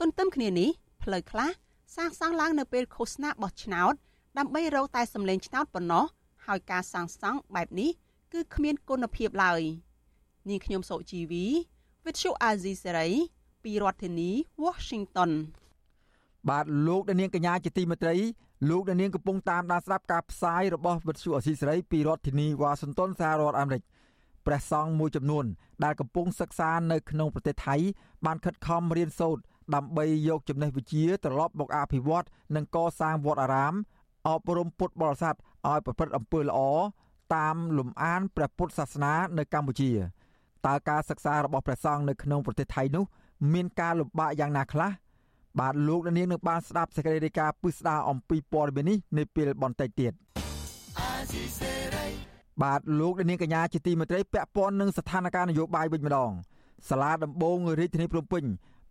[0.00, 0.70] ទន្ទឹមគ្នានេះ
[1.02, 1.48] ផ្លូវខ្លះ
[1.96, 3.94] សាងសង់ឡើងនៅពេលឃោសនាបោះឆ្នោត
[4.38, 6.04] ដើម្បីរកតែសម្លេងឆ្នោតប៉ុណ្ណោះ
[6.46, 7.90] ហើយការសាងសង់បែបនេះ
[8.32, 9.62] គឺគ្មានគុណភាពឡើយ
[10.48, 11.44] នាងខ្ញុំសុជីវី
[12.04, 13.12] Vithu Azizi Serai
[13.68, 14.30] ពីរដ្ឋធានី
[14.64, 15.30] Washington
[16.48, 18.16] បាទលោកដានាងកញ្ញាជាទីមេត្រី
[18.70, 23.82] លោកដានាងកំពុងតាមដានស្ដាប់ការផ្សាយរបស់វិទ្យុអស៊ីសេរីពីរដ្ឋធានីវ៉ាស៊ីនតោនសហរដ្ឋអាមេរិក
[24.46, 25.44] ព្រះសង្ឃមួយចំនួន
[25.84, 27.76] ដែលកំពុងសិក្សានៅក្នុងប្រទេសថៃ
[28.26, 29.42] បានខិតខំរៀនសូត្រ
[29.74, 33.74] ដើម្បីយកចំណេះវិជ្ជាត្រឡប់មកអភិវឌ្ឍនិងកសាងវត្តអារាម
[34.28, 36.60] អប់រំពុទ្ធបរិស័ទឲ្យប្រព្រឹត្តអំពើល្អ
[37.36, 39.90] តាមលំអានព្រះពុទ្ធសាសនានៅកម្ពុជា
[40.66, 43.04] តើការសិក្សារបស់ព្រះសង្ឃនៅក្នុងប្រទេសថៃនោះ
[43.52, 44.90] មានការលំបាកយ៉ាងណាខ្លះ
[45.58, 50.12] បាទលោកនាងនឹងបានស្ដាប់សេចក្តីរាយការណ៍ពិស្ដារអំពីព័ត៌មាននេះនៅពេលបន្តិចទៀត
[52.62, 56.30] បាទលោកនាងកញ្ញាជាទីមេត្រីពាក់ព័ន្ធនឹងស្ថានភាពនយោបាយវិញម្ដង
[56.88, 58.44] សាលាដំបងរាជធានីភ្នំពេញ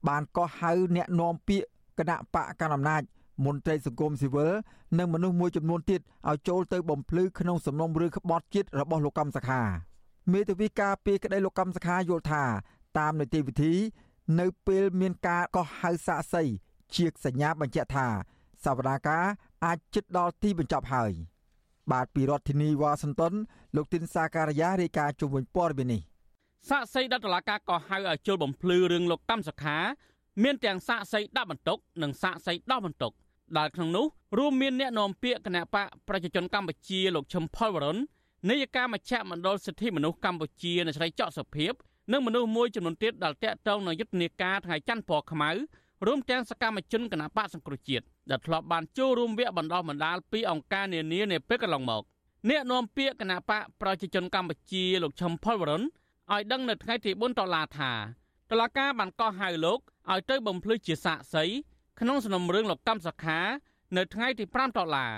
[0.08, 1.68] បានកោះហៅអ្នកនាំពាក្យ
[2.00, 3.02] គណៈបកកណ្ដាលអំណាច
[3.46, 4.52] មន្ត្រីសង្គមស៊ីវិល
[4.98, 9.62] និងមនុស្សមួយចំនួនទៀតឲ្យចូលទៅបំភ្លឺក្នុងសំណុំរឿងក្បត់ជាតិរបស់លោកកម្មសខា
[10.32, 12.44] មេធាវីការពីក្តីលោកកម្មសខាយល់ថា
[12.98, 13.74] តាមនីតិវិធី
[14.40, 16.44] នៅពេលមានការកោះហៅសាកសី
[16.96, 18.08] ជាសញ្ញាបញ្ជាក់ថា
[18.66, 19.26] សវនាការ
[19.66, 21.12] អាចជិតដល់ទីបញ្ចប់ហើយ
[21.92, 23.34] បាទពីរដ្ឋធានីវ៉ាស៊ីនតោន
[23.76, 26.02] លោកទីនសាការីយ៉ារាយការណ៍ជុំវិញព័ត៌មាននេះ
[26.70, 29.78] សាកសីដល់តុលាការក៏ហៅឲ្យជុលបំភ្លឺរឿងលោកកម្មសខា
[30.44, 33.12] មានទាំងសាកសីដាក់បន្ទុកនិងសាកសីដោះបន្ទុក
[33.58, 34.06] ដែលក្នុងនោះ
[34.38, 37.98] រួមមានអ្នកនាំពាក្យគណៈបកប្រជាជនកម្ពុជាលោកឈឹមផលវរុន
[38.50, 41.74] នាយកាមជ្ឈមណ្ឌលសិទ្ធិមនុស្សកម្ពុជានៅស្រីចော့សុភាព
[42.12, 45.50] និងមនុស្សមួយចំនួនទៀតដែលតាក់ទងនឹងយុទ្ធនាការថ្ងៃច័ន្ទពណ៌ខ្មៅ
[46.08, 52.04] រួមទាំងសកម្មជនគណៈបកសង្គ្រោះជាតិដែលធ្លាប់បានចូលរួមវគ្គបណ្ដោះបណ្ដាលពីអង្គការនានានៅពេលកន្លងមក
[52.50, 55.84] អ្នកនាំពាក្យគណៈបកប្រជាជនកម្ពុជាលោកឈឹមផលវរុន
[56.32, 57.92] ឲ្យដឹងនៅថ្ងៃទី4ដុល្លារថា
[58.50, 59.80] តឡាការបានកោះហៅលោក
[60.12, 61.44] ឲ្យទៅបំភ្លឺជាសាកសី
[62.00, 63.40] ក្នុងសំណុំរឿងលោកកម្មសខា
[63.98, 65.14] នៅថ្ងៃទី5ដុល្លារ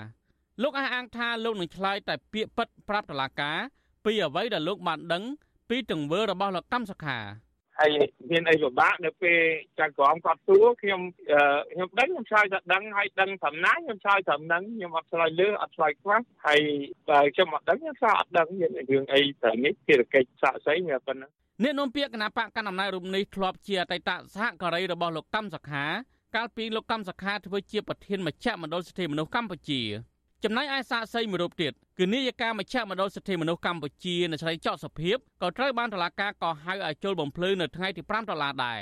[0.62, 3.58] លោកអះអាងថាលោកនឹងឆ្លើយតែពាក្យពិតប្រាប់តឡាការ
[4.04, 5.22] ពីអ្វីដែលលោកបានដឹង
[5.70, 7.18] ពីទង្វើរបស់លោកកម្មសខា
[7.78, 7.90] ហើយ
[8.30, 9.38] មានអីពិបាកនៅពេល
[9.80, 11.00] ចៅក្រមគាត់សួរខ្ញុំ
[11.72, 16.60] ខ្ញុំដឹងខ្ញុំឆ្លើយថាដឹងហើយដឹងត្រឹមណាខ្ញុំឆ្លើយត្រឹមហ្នឹងខ្ញុំអត់ឆ្លើយលើអត់ឆ្លើយខ្វះហើយ
[17.08, 21.30] បើខ្ញុំអត់ដឹងខ្ញុំឆ្លើយអត់ដឹងមានរឿងអីតែនេះភារកិច្ចសាក់សីមានប៉ុណ្ណឹង
[21.62, 25.84] អ្នកនាំពាក្យគណៈបកកណ្ដាលអំណាចរូបនេះធ្លាប់ជាអតីតសហការីរបស់លោកកម្មសខា
[26.36, 29.82] កាលពីលោកកម្មសខាធ្វើជាប្រធានមជ្ឈមណ្ឌលសិទ្ធិមនុស្សកម្ពុជា
[30.44, 38.80] ចំណែកឯសាកសីមួយរូបទៀតគឺនាយកាមជ្ឈមណ្ឌលសិទ្ធិមនុស្សកម្ពុជានៅស្រីចော့សុភាពក៏ត្រូវបានតុលាការកោះហៅឲ្យចូលបំភ្លឺនៅថ្ងៃទី5ដុល្លារដែរ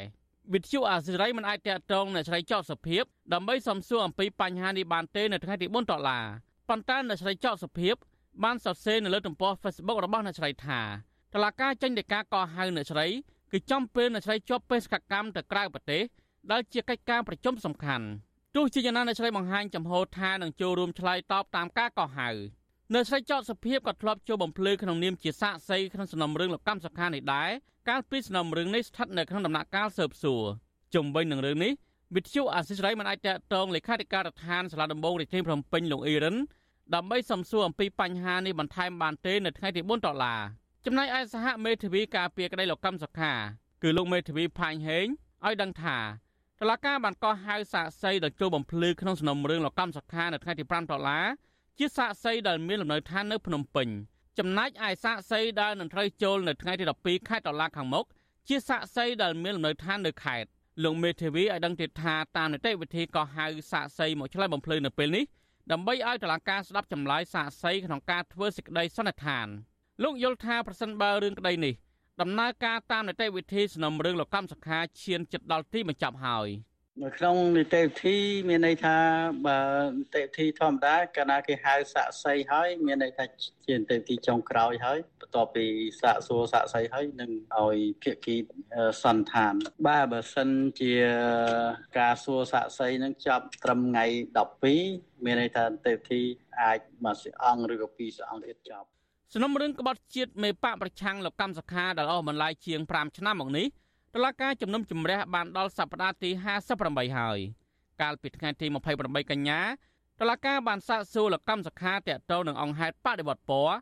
[0.53, 6.25] វិទ្យុអាស៊ីរីមិនអាចតាក់ទងនៅស្រីចော့សុភាពដើម្បីសំសួរអំពីបញ្ហានេះបានទេនៅថ្ងៃទី4ដុល្លារ
[6.68, 7.94] ប៉ុន្តែនៅស្រីចော့សុភាព
[8.44, 10.81] បានសរសេរនៅលើទំព័រ Facebook របស់អ្នកស្រីថា
[11.35, 13.07] តឡាការចេញដីកាកោះហៅអ្នកស្រី
[13.53, 16.03] គឺចំពេលអ្នកស្រីជាប់បេសកកម្មទៅក្រៅប្រទេស
[16.51, 18.07] ដែលជាកិច្ចការប្រជុំសំខាន់
[18.61, 22.29] ទោះជាយ៉ាងណាអ្នកស្រីបង្ហាញចំហថានឹងចូលរួមឆ្លើយតបតាមការកោះហៅ
[22.94, 27.51] នៅស្រីចော့សុភាពក៏ធ្លាប់ចូលបំភ្លឺក្នុងនាមជាសាកសីក្នុងសំណុំរឿងលោកកម្មសុខានេះដែរ
[27.88, 30.42] កាលពីសំណុំរឿងនេះស្ថិតនៅក្នុងដំណាក់កាលស៊ើបសួរ
[30.94, 31.73] ជំវិញនឹងរឿងនេះ
[32.14, 36.37] វិទ្យុអាស៊ីសេរីមិនអាចតតងលេខាធិការដ្ឋានសាលាដំបងរាជធានីភ្នំពេញលោកអ៊ីរ៉ាន
[36.94, 40.40] ដើម្បីសំសួរអំពីបញ្ហានេះបន្ថែមបានទេនៅថ្ងៃទី4ដុល្លារ
[40.87, 43.33] ចំណែកឯសហមេធាវីការពារក្តីលោកកម្មសុខា
[43.83, 45.07] គឺលោកមេធាវីផាញ់ហេង
[45.47, 45.99] ឲ្យដឹងថា
[46.62, 51.27] តឡាការបានកោះហៅសាកសីដល់ចូលបំភ្លឺក្នុងសំណុំរឿងលោកកម្មសុខានៅថ្ងៃទី5ដុល្លារ
[51.79, 53.88] ជាសាកសីដែលមានលំនៅឋាននៅភ្នំពេញ
[54.38, 58.05] ចំណែកឯសាកសីដែលនឹងត្រូវចូលនៅថ្ងៃទី12ខែតុលាខាងមុខ
[58.49, 60.49] ជាសាកសីដែលមានលំនៅឋាននៅខេត្ត
[60.85, 65.25] លោកមេធាវីឲ្យដឹងទៀតថាតាមនីតិវិធីកោះហៅសាកសីមកឆ្លើយបំភ្លឺនៅពេលនេះ
[65.73, 69.47] ដើម្បីឲ្យតុលាការស្ដាប់ចម្លើយសាកសីក្នុងការធ្វើសេចក្តីសន្និដ្ឋាន
[70.03, 71.75] លោកយល់ថាប្រសិនបើរឿងក្តីនេះ
[72.22, 76.48] ដំណើរការតាមនីតិវិធីសំណុំរឿងលោកកម្មសខាឈានចិត្តដល់ទីបញ្ចប់ហើយ
[77.02, 78.16] នៅក្នុងនីតិវិធី
[78.48, 78.96] មានន័យថា
[79.46, 79.61] បើ
[79.98, 83.24] នីតិវិធីធម្មតាកាលណាគេហៅសាក់សីហើយមានន័យថា
[83.66, 85.66] ជានីតិវិធីចុងក្រោយហើយបន្ទាប់ពី
[86.00, 88.37] សាក់សួរសាក់សីហើយនឹងឲ្យភាគី
[89.02, 89.54] សន្តាន
[89.87, 90.50] បើបើសិន
[90.81, 90.94] ជា
[91.98, 94.07] ការសួរសាក់សីនឹងចាប់ត្រឹមថ្ងៃ
[94.64, 96.22] 12មានន័យថានីតិវិធី
[96.61, 98.88] អាចមួយសអង្គឬក៏ពីរសអង្គទៀតចប់
[99.32, 103.66] សំណុំរឿងក្បត់ជាតិមេបកប្រឆាំងលោកកម្មសខាដែលអស់បន្លាយជាង5ឆ្នាំមកនេះ
[104.14, 106.30] តឡការជំនុំជម្រះបានដល់សប្តាហ៍ទី
[106.74, 107.38] 58ហើយ
[108.00, 108.66] កាលពីថ្ងៃទី
[108.98, 109.60] 28កញ្ញា
[110.20, 113.76] តឡការបានសាកសួរលោកកម្មសខាតាក់ទងនឹងអង្គហេតុបដិវត្តពណ៌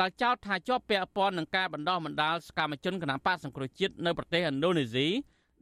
[0.00, 5.08] ដែលចោទថាជាប់ពាក់ព័ន្ធនឹងការបណ្ដោះបណ្ដាលសកម្មជនគណបកសង្គ្រោះជាតិនៅប្រទេសឥណ្ឌូនេស៊ី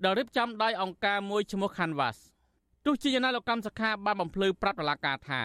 [0.04, 2.16] ដែលរៀបចំដោយអង្គការមួយឈ្មោះ Canvas
[2.84, 5.42] ទោះជាយ៉ាងណាលោកកម្មសខាបានបំភ្លឺប្រាប់តឡការថា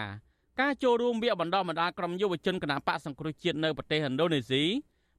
[0.62, 4.62] ការចូលរួមវគ្គបណ្ដុះបណ្ដាលក្រុមយុវជនគណបកសង្គ្រោះជាតិនៅប្រទេសឥណ្ឌូនេស៊ី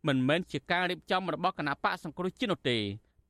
[0.07, 2.77] មិនមែនជាការរៀបចំរបស់គណបកសង្គ្រោះជាតិនោះទេ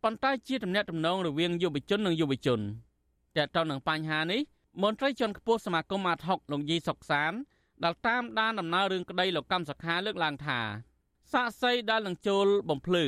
[0.04, 2.60] ប៉ុន្តែជាទំនាក់ទំនងរវាងយុវជននិងយុវជន
[3.38, 4.42] តើតើនឹងបញ្ហានេះ
[4.84, 7.34] មន្ត្រីជាន់ខ្ពស់សមាគមអាត60លោកយីសុកសាន
[7.84, 10.60] ដែលតាមដានដំណើររឿងក្តីលោកកម្មសខាលើកឡើងថា
[11.34, 13.06] សាកសីដែលនឹងចូលបំភ្លឺ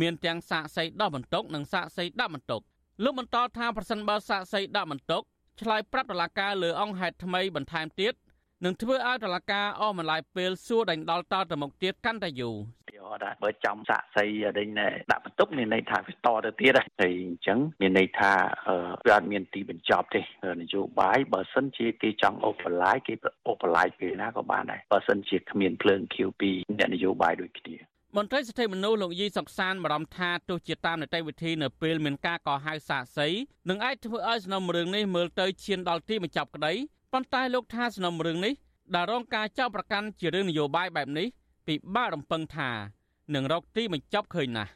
[0.00, 2.60] មានទាំងសាកសីដោះបន្ទុកនិងសាកសីដាក់បន្ទុក
[3.04, 5.22] លោកបន្តថាប្រសិនបើសាកសីដាក់បន្ទុក
[5.60, 8.14] ឆ្លើយប្រាប់តុលាការលើអង្គហេតុថ្មីបន្ថែមទៀត
[8.64, 12.56] នឹងធ្វើឲ្យតុលាការអស់បន្លាយពេលសួរដេញដោលតទៅមុខទៀតកាន់តែយូរ
[13.24, 14.26] ដែរបើចំសាក់សី
[14.58, 14.68] ដេញ
[15.12, 18.32] ដាក់បន្ទប់មានន័យថាវាតទៅទៀតហើយអញ្ចឹងមានន័យថា
[19.06, 20.20] វាអត់មានទីបញ្ចប់ទេ
[20.60, 23.14] នយោបាយបើសិនជាគេចង់អូបឡាយគេ
[23.48, 26.42] អូបឡាយពេលណាក៏បានដែរបើសិនជាគ្មានភ្លើង Q2
[26.78, 27.76] អ្នកនយោបាយដូចគ្នា
[28.16, 33.28] មន្ត្រីសិទ្ធិមនុស្សលោកយីសុកសានបារម្ភថាទោះជាតាមនីតិវិធីនៅពេលមានការកោះហៅសាកសី
[33.68, 36.74] នឹងអាចធ្វើឲ្យសំណុំរឿងនេះមើលទៅឈានដល់ទីបញ្ចប់ក្តី
[37.12, 38.52] ប៉ុន្តែលោកថាសំណុំរឿងនេះ
[38.94, 41.26] ដែលរងការចោទប្រកាន់ជារឿងនយោបាយបែបនេះ
[41.66, 42.70] ពិបាករំពឹងថា
[43.34, 44.70] នឹងរកទីបញ្ចប់ឃើញណាស់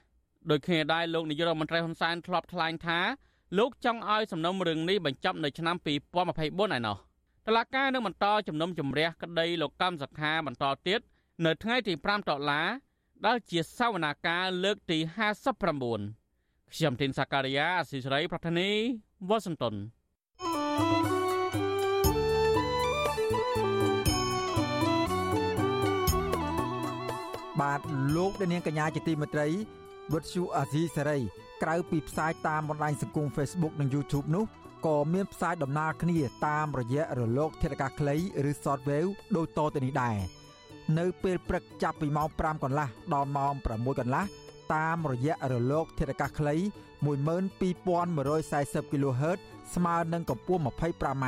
[0.50, 2.98] ដោយគ្នាដែរលោកនាយករដ្ឋមន្ត្រីហ៊ុនសែនធ្លាប់ថ្លែងថា
[3.58, 6.96] លោកចង់ឲ្យសំណុំរឿងនេះបញ្ចប់នៅឆ្នាំ2024ឯណោះ
[7.46, 11.00] តឡាការនឹងបន្តជំនុំជម្រះក្តីលោកកម្មសខាបន្តទៀត
[11.44, 12.62] នៅថ្ងៃទី5តុលា
[13.26, 14.98] ដែលជាសវនាការលើកទី
[15.84, 18.68] 59ខ្ញុំធីនសាការីយ៉ាអស៊ីសេរីប្រធានី
[19.28, 19.74] វ៉ាស៊ីនតោន
[27.60, 27.80] បាទ
[28.16, 29.48] លោកនាងកញ្ញាជាទីមេត្រី
[30.12, 31.18] វិទ្យុអាស៊ីសេរី
[31.62, 34.44] ក្រៅពីផ្សាយតាមបណ្ដាញសង្គម Facebook និង YouTube នោះ
[34.86, 38.16] ក៏មានផ្សាយដំណើរគ្នាតាមរយៈរលក ធាតុអាកាសខ្លី
[38.50, 40.16] ឬ Shortwave ដូចតទៅនេះដែរ
[40.98, 44.24] នៅពេលព្រឹកចាប់ពីម៉ោង5កន្លះដល់ម៉ោង6កន្លះ
[44.74, 46.54] តាមរយៈរលក ធាតុអាកាសខ្លី
[47.06, 49.38] 12140 kHz
[49.74, 51.24] ស្មើនឹងកម្ពស់ 25m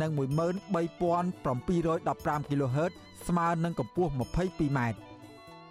[0.00, 2.92] និង13715 kHz
[3.28, 5.07] ស្មើនឹងកម្ពស់ 22m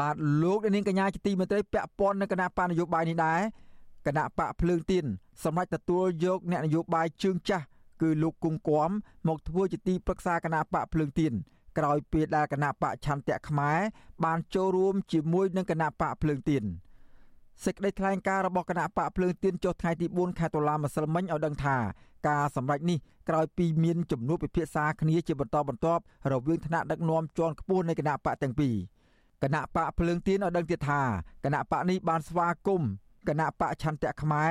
[0.00, 3.40] បាទលោកនាងកញ្ញាជាទីមេត្រីពាក់ព័ន្ធនឹងគណៈបញ្ញយោបាយនេះដែរ
[4.06, 5.04] គណៈបកភ្លើងទៀន
[5.44, 7.64] សម្រាប់ទទួលយកអ្នកនយោបាយជើងចាស់
[8.02, 8.90] គឺលោកគង់គំ
[9.28, 11.32] មកធ្វើជាទីប្រឹក្សាគណៈបកភ្លើងទៀន
[11.78, 13.78] ក្រោយពេលដែលគណៈបកឆន្ទៈខ្មែរ
[14.24, 16.64] បានចូលរួមជាមួយនឹងគណៈបកភ្លើងទៀន
[17.64, 21.76] សេចក្តីថ្លែងការណ៍របស់គណៈបកភ្លើងទៀនចុះថ្ងៃទី4ខែតុលាម្សិលមិញឲ្យដឹងថា
[22.28, 26.02] ការសម្រេចនេះក្រោយពីមានចំនួនពិភាក្សាគ្នាជាបន្តបន្ទាប់
[26.32, 28.74] រវាងថ្នាក់ដឹកនាំជាន់ខ្ពស់នៃគណៈបកទាំងពីរ
[29.42, 31.02] គណៈបកភ្លើងទៀនឲ្យដឹងទៀតថា
[31.44, 32.90] គណៈបកនេះបានស្វាគមន៍
[33.28, 34.50] គណៈបកឆន្ទៈខ្មែរ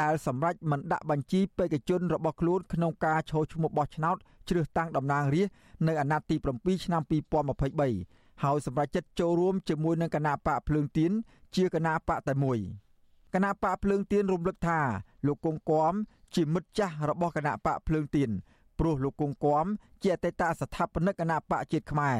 [0.00, 4.16] ដែលសម្រេចមិនដាក់បញ្ជីបេក្ខជនរបស់ខ្លួនក្នុងការឈរឈ្មោះបោះឆ្នោត
[4.48, 5.54] ជ្រើសតាំងតំណាងរាស្ត្រ
[5.86, 7.02] នៅអាណត្តិទី7ឆ្នាំ
[7.68, 11.12] 2023ហើយសម្រេចចិត្តចូលរួមជាមួយនឹងគណៈបកភ្លើងទៀន
[11.56, 12.58] ជាគណៈបកតែមួយ
[13.34, 14.80] គណៈបកភ្លើងទៀនរំលឹកថា
[15.26, 15.92] លោកគង់គំ
[16.34, 18.30] ជាមិត្តចាស់របស់គណៈបកភ្លើងទៀន
[18.78, 19.66] ព្រោះលោកគង់គំ
[20.02, 22.18] ជាអតីតស្ថាបនិកគណៈបកជាតិខ្មែរ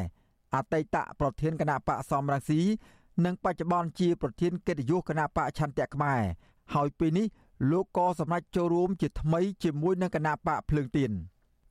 [0.55, 2.61] អតីតប្រធានគណៈបកសំរងស៊ី
[3.25, 6.21] និងបច្ចុប្បន្នជាប្រធានកិត្តិយសគណៈបកឆន្ទៈខ្មែរ
[6.75, 7.27] ហើយពេលនេះ
[7.71, 11.11] លោកក៏សម្រេចចូលរួមជាថ្មីជាមួយនឹងគណៈបកភ្លើងទៀន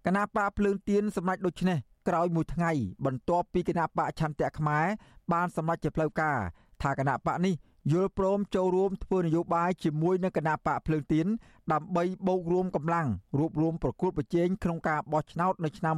[0.05, 2.71] គណៈបកភ្លើងទៀនសម្រេចដូចនេះក្រោយមួយថ្ងៃ
[3.05, 4.85] បន្ទាប់ពីគណៈបកឆន្ទៈខ្មែរ
[5.31, 6.37] បានសម្រេចជាផ្លូវការ
[6.81, 7.53] ថាគណៈបកនេះ
[7.91, 11.27] យល់ព្រមចូលរួមធ្វើនយោបាយជាមួយនឹងគណៈបកភ្លើងទៀន
[11.71, 15.95] ដើម្បីបូករួមកម្លាំងរួបរวมប្រគល់ប្រជែងក្នុងការបោះឆ្នោតនៅឆ្នាំ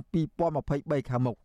[0.53, 1.37] 2023ខាងមុខ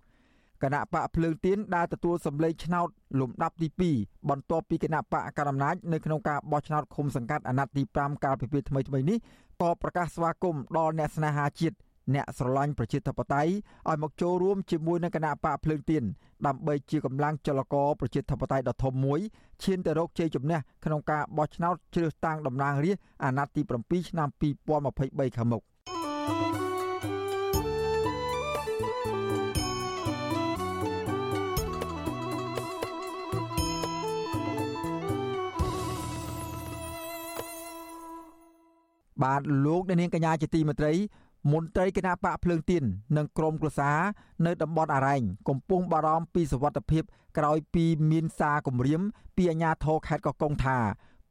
[0.63, 2.89] គណៈបកភ្លើងទៀនដែលទទួលសម្លេងឆ្នោត
[3.21, 9.19] លំដាប់ទី2បន្ទាប់ពីគណៈបកកណ្ដាលអំណាចនៅក្នុងការបោះឆ្នោតឃុំសង្កាត់អាណត្តិទី5កាលពីពេលថ្មីៗនេះ
[9.63, 11.77] ក៏ប្រកាសស្វាគមន៍ដល់អ្នកស្នេហាជាតិ
[12.15, 13.53] អ្នកស្រឡាញ់ប្រជាធិបតេយ្យ
[13.89, 16.03] ឲ្យមកចូលរួមជាមួយនឹងគណៈបកភ្លើងទៀន
[16.47, 19.21] ដើម្បីជាកម្លាំងចលករប្រជាធិបតេយ្យដ៏ធំមួយ
[19.63, 24.29] ឈានទៅរកជ័យជំនះក្នុងការបោះឆ្នោតជ្រើសតាំងតំណាងរាស្ត្រអាណត្តិទី7ឆ្នាំ
[24.83, 25.63] 2023ខាងមុខ
[39.23, 40.93] បាទលោកអ្នកនាងកញ្ញាជាទីមេត្រី
[41.53, 42.83] មន្ត្រីគណៈបកភ្លើងទៀន
[43.17, 43.91] និងក្រមក្រសា
[44.47, 47.03] នៅតំបន់អរ៉ែងកំពុងបារម្ភពីសវត្ថភាព
[47.39, 49.01] ក្រោយពីមានសារគម្រាម
[49.37, 50.79] ពីអាជ្ញាធរខេត្តកោះកុងថា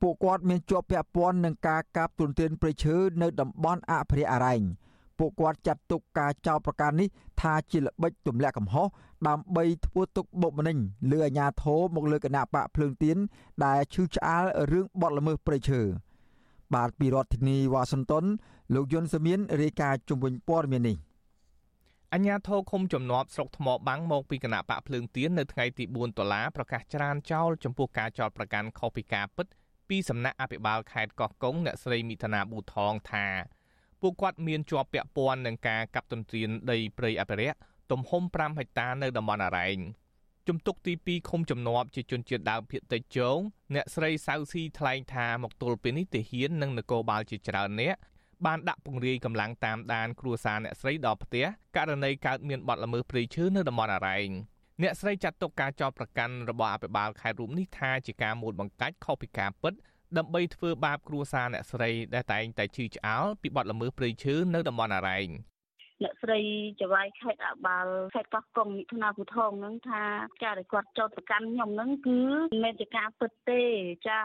[0.02, 4.62] ពួកគាត់មានជាប់ពាក់ព័ន្ធនឹងការកាប់ទុនទានព្រៃឈើនៅតំបន់អភិរក្សអរ៉ែង
[5.20, 7.08] ពួកគាត់ចាត់ទុកការចោទប្រកាន់នេះ
[7.42, 8.88] ថាជាល្បិចទម្លាក់កំហុស
[9.28, 10.78] ដើម្បីធ្វើទុកបុកម្នេញ
[11.12, 13.18] លើអាជ្ញាធរមកលើគណៈបកភ្លើងទៀន
[13.66, 15.82] ដែលឈឺឆ្អាលរឿងបទល្មើសព្រៃឈើ
[16.74, 18.26] បាទពីរដ្ឋធានីវ៉ាស៊ីនតោន
[18.74, 20.98] លោកយុនសមៀនរាយការណ៍ជំវិញព័ត៌មាននេះ
[22.14, 29.48] អញ្ញាធរឃុំជំនាប់ស្រុកថ្មបាំងមកពីគណៈបកភ្លើងទៀននៅថ្ងៃទី4តុលាប្រកាសច្រានចោលចំពោះការចោទប្រកាន់ខុសពីការពិត
[29.90, 33.26] ពីសំណាក់អភិបាលខេត្តកោះកុងអ្នកស្រីមិថុនាប៊ូថងថា
[34.02, 37.58] ពួកគាត់មានជាប់ពាក់ព័ន្ធនឹងការកាប់ទន្ទ្រានដីព្រៃអភិរក្ស
[37.92, 39.78] ទំហំ5ហិកតានៅតំបន់អរ៉ែង
[40.48, 43.38] ជំទុកទី2ឃុំជំនាប់ជាជនជាតិដើមភាគតិចជង
[43.76, 47.96] អ្នកស្រីសៅស៊ីថ្លែងថាមកទល់ពេលនេះទាហាននិងនគរបាលជាច្រើនអ្នក
[48.46, 54.30] បានដាក់ពង្រាយកម្លាំងតាមដានគ្រួសារអ្នកស្រីដល់ផ្ទះករណីកើតមានបទល្មើសព្រៃឈើនៅតំបន់អរ៉ែង
[54.82, 59.74] អ្នកស្រីចាត់ទុកការចោទប្រកាន់របស់អភិបាលខេត្តរូបនេះថាជាការមូលបង្កាច់ខុសពីការពិត
[60.18, 65.30] ដើម្បីធ្វើបាបគ្រួសារអ្នកស្រីដែលតែងតែឈឺឆ្អាលពីបទល្មើសព្រៃឈើនៅតំបន់អរ៉ែង
[66.04, 66.40] អ្នកស្រី
[66.82, 70.04] ចវាយខេត្តអបាលខេត្តកោះកុងមិថុនាពុថងហ្នឹងថា
[70.44, 72.20] ការដែលគាត់ចោទប្រកាន់ខ្ញុំហ្នឹងគឺ
[72.54, 73.62] មិនមែនជាការពិតទេ
[74.08, 74.20] ចា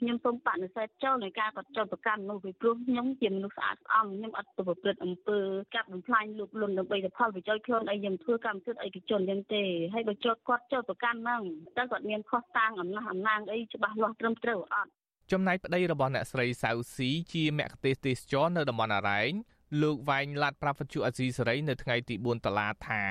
[0.00, 5.38] ខ្ញុំសូមបដិសេធចោលនៃការគាត់ចោទប្រកាន់នោះពីព្រោះខ្ញុំជាមនុស្សស្អាតស្អំខ្ញុំអត់ទៅប្រព្រឹត្តអំពើ
[5.74, 11.42] កាប់បំផ្លាញលុបលុនដើម្បីទៅផលប្រយោជន៍ខ្លួនអីខ្ញុំធ្វើកម្មសិទ្ធិឯកជនយ៉ាងទេហើយបើចោទគាត់ចោទប្រកាន់ហ្នឹង
[11.76, 14.90] តើគាត់មានខុសតាំងអំណះអំណាងអីច្បាស់លាស់ត្រឹមត្រូវអត់
[15.32, 19.32] ចំណែកប្តីរបស់អ្នកស្រីសៅស៊ីជាមគ្គទេសទេសចរនៅតំបន់អរ៉ែង
[19.81, 23.01] លោកវែងឡាត់ប្រាប់វិទ្យុអេស៊ីសេរីនៅថ្ងៃទី4តុលាថា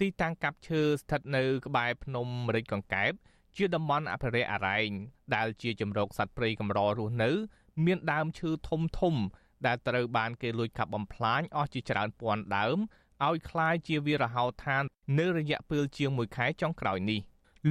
[0.00, 3.12] ទីតាំងកាប់ឈើស្ថិតនៅក្បែរភ្នំម្រេចកង្កែប
[3.56, 4.90] ជាតំបន់អភិរក្សអរ៉ែង
[5.34, 7.30] ដែលជាជំរកសត្វព្រៃកម្ររស់នៅ
[7.84, 9.14] មានដើមឈើធំធំ
[9.66, 12.78] ដែលត្រូវបានគេលួចកាប់បំផ្លាញអស់ជាច្រើនពាន់ដើម
[13.26, 14.84] ឲ្យคล้ายជាវីរហោឋាន
[15.18, 17.20] នៅរយៈពេលជាង1ខែចុងក្រោយនេះ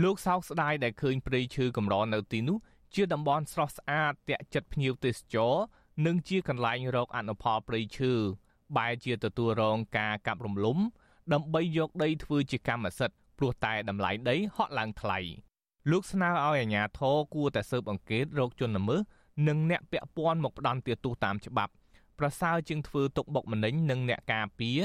[0.04, 2.58] លោកសោកស្ដាយដែលឃើញព្រៃឈើកម្រនៅទីនោះ
[2.96, 5.56] ជាតំបន់ស្រស់ស្អាតទាក់ចិត្តភ្ញៀវទេសចរ
[6.05, 8.13] និងជាកន្លែងរកអនុផលព្រៃឈើ
[8.77, 10.79] បែរជាទទួលរងការកាប់រំលំ
[11.33, 15.19] ដើម្បីយកដីធ្វើជាកម្មសិទ្ធិព្រោះតែតម្លៃដីហក់ឡើងថ្លៃ
[15.91, 19.01] លោកស្នើឲ្យអាជ្ញាធរគួរតែស៊ើបអង្កេតរកជនល្មើស
[19.49, 21.73] និងអ្នកពាក់ព័ន្ធមកផ្ដន់ទោសតាមច្បាប់
[22.19, 24.81] ប្រសើរជាងធ្វើទុកបុកម្នេញនឹងអ្នកការពារ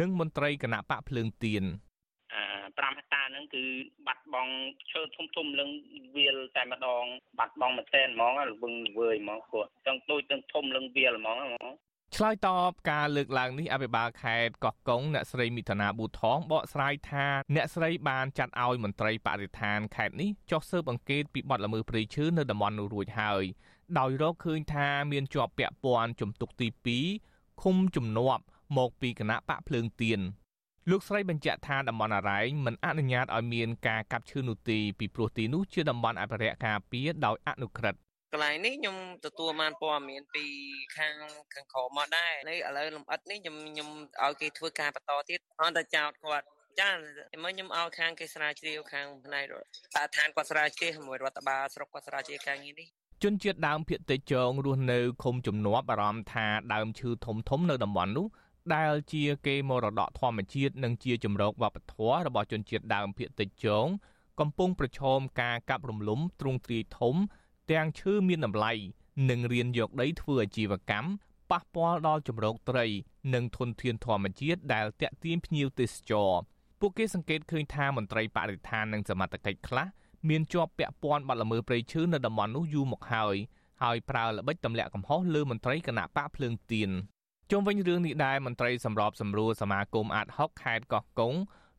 [0.00, 1.64] និងមន្ត្រីគណៈបកភ្លើងទៀន
[2.80, 3.64] 5ហិកតាហ្នឹងគឺ
[4.06, 4.52] បាត់បង់
[4.90, 5.70] ឈើធំធំលឹង
[6.16, 7.04] វាលតែម្ដង
[7.38, 11.74] បាត់បង់មែនតែនហ្មងលវឹងវើយហ្មងគាត់ទាំងដូចទាំងធំលឹងវាលហ្មងហ្មង
[12.16, 23.44] ឆ្លើយតបការលើកឡើងនេះអភិបាលខេត្តកោះកុងអ្នកស្រីមិថុនាប៊ូថងបកស្រាយថាអ្នកស្រីបានចាត់ឲ្យមន្ត្រីបរិស្ថានខេត្តនេះចុះស៊ើបអង្កេតពីបទល្មើសព្រៃឈើនៅតំបន់នោះរួចហើយ
[23.98, 26.68] ដោយរកឃើញថាមានជាប់ពាក់ព័ន្ធជំទុកទី
[27.16, 28.42] 2ឃុំជំនាប់
[28.78, 30.20] មកពីគណៈបកភ្លើងទៀន
[30.90, 37.98] លោកស្រីបញ្ជាក់ថាតំបន់អរ៉ែងមិនអនុញ្ញាតឲ្យមានការកាប់ឈើនោះទេពីព្រោះទីនោះជាតំបន់អភិរក្សការពារដោយអនុក្រឹត្យ
[38.32, 40.44] កន្លែងនេះខ្ញុំទទួលបានព័ត៌មានពី
[40.96, 41.14] ខាង
[41.54, 43.88] ខាងក្រមមកដែរនេះឥឡូវលំអិតនេះខ្ញុំខ្ញុំ
[44.22, 46.46] ឲ្យគេធ្វើការបន្តទៀតអត់តែចោតគាត់
[46.80, 46.96] ចាម
[47.48, 49.44] កខ្ញុំឲ្យខាងគេស្រាវជ្រាវខាងផ្នែក
[49.94, 52.88] បឋានគាត់ស្រាវជ្រាវជាមួយរដ្ឋបាលស្រុកគាត់ស្រាវជ្រាវការងារនេះ
[53.22, 58.26] ជនជាតិដើមភាគតិចចងរស់នៅឃុំជំនាប់អារម្មណ៍ថាដើមឈើធំធំនៅតំបន់នោះ
[58.74, 63.86] ដែលជាគេមរតកធម្មជាតិនិងជាជំរកវប្បធម៌របស់ជនជាតិដើមភាគតិចជង
[64.40, 67.14] កំពុងប្រឈមការកាប់រំលំទ្រង់ទ្រាយធំ
[67.70, 68.72] ទាំងឈើមានតម្លៃ
[69.30, 71.08] និងរៀនយកដីធ្វើអាជីវកម្ម
[71.50, 72.86] ប៉ះពាល់ដល់ជំរកត្រី
[73.34, 76.32] និងធនធានធម្មជាតិដែលតាក់ទាញភ្ញៀវទេសចរ
[76.80, 79.86] ពួកគេសង្កេតឃើញថាមន្ត្រីបរិស្ថាននិងសមត្ថកិច្ចខ្លះ
[80.28, 83.36] មានជាប់ពាក់ព័ន្ធបាត់ល្មើសព្រៃឈើនៅតំបន់នោះយូរមកហើយ
[83.82, 86.90] ហើយប្រើល្បិចទម្លាក់កំហុសលើមន្ត្រីគណៈបកភ្លើងទៀន
[87.52, 91.34] ជុំវិញរឿងនេះដែរមន្ត្រីសម្របសម្រួលសមាគមអាត6ខេត្តកោះកុង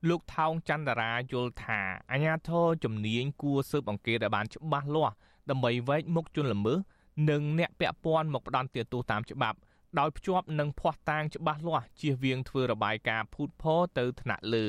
[0.09, 5.15] លោកថោងច័ន្ទរាយល់ថាអាញាធរជំនាញគួរស៊ើបអង្កេតឲ្យបានច្បាស់លាស់
[5.49, 6.77] ដើម្បីវែកមុខជនល្មើស
[7.29, 9.57] និងអ្នកពាក់ព័ន្ធមកផ្ដន់ទោសតាមច្បាប់
[9.99, 14.65] ដោយភ្ជាប់នឹងភ័ស្តុតាងច្បាស់លាស់ជៀសវាងធ្វើរបាយការណ៍ភូតភរទៅថ្នាក់លើ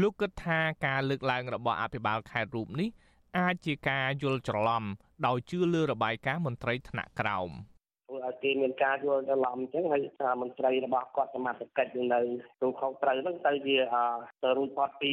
[0.00, 2.88] លោកគិតថាការលើកឡើងរបស់អភិបាលខេត្តរូបនេះ
[3.38, 4.84] អាចជាការយល់ច្រឡំ
[5.26, 7.69] ដោយជឿលើរបាយការណ៍មន្ត្រីថ្នាក់ក្រោម។ធ្វើ
[8.26, 12.20] ឲ្យគេមានការយល់ច្រឡំអញ្ចឹងហើយថាមន្ត្រីរបស់គាត់សមត្ថកិច្ចនៅ
[12.60, 13.76] ទូខុសត្រូវហ្នឹងទៅជា
[14.42, 15.12] ទៅរួចផុតពី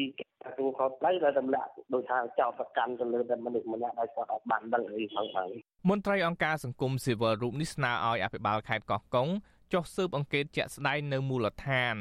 [0.59, 5.51] ទូខុសត្រូវដែលតម្លាក់ដោយថាចោតប្រកាន់ទៅលើតែមនុស្សម្នាក់ដែលគាត់អត់បានដឹងអីផងហើយ
[5.89, 9.29] មន្ត្រីអង្គការសង្គមស៊ីវិលរូបនេះស្នើឲ្យអភិបាលខេត្តកោះកុង
[9.73, 11.95] ចុះស៊ើបអង្កេតជាក់ស្ដែងនៅមូលដ្ឋាន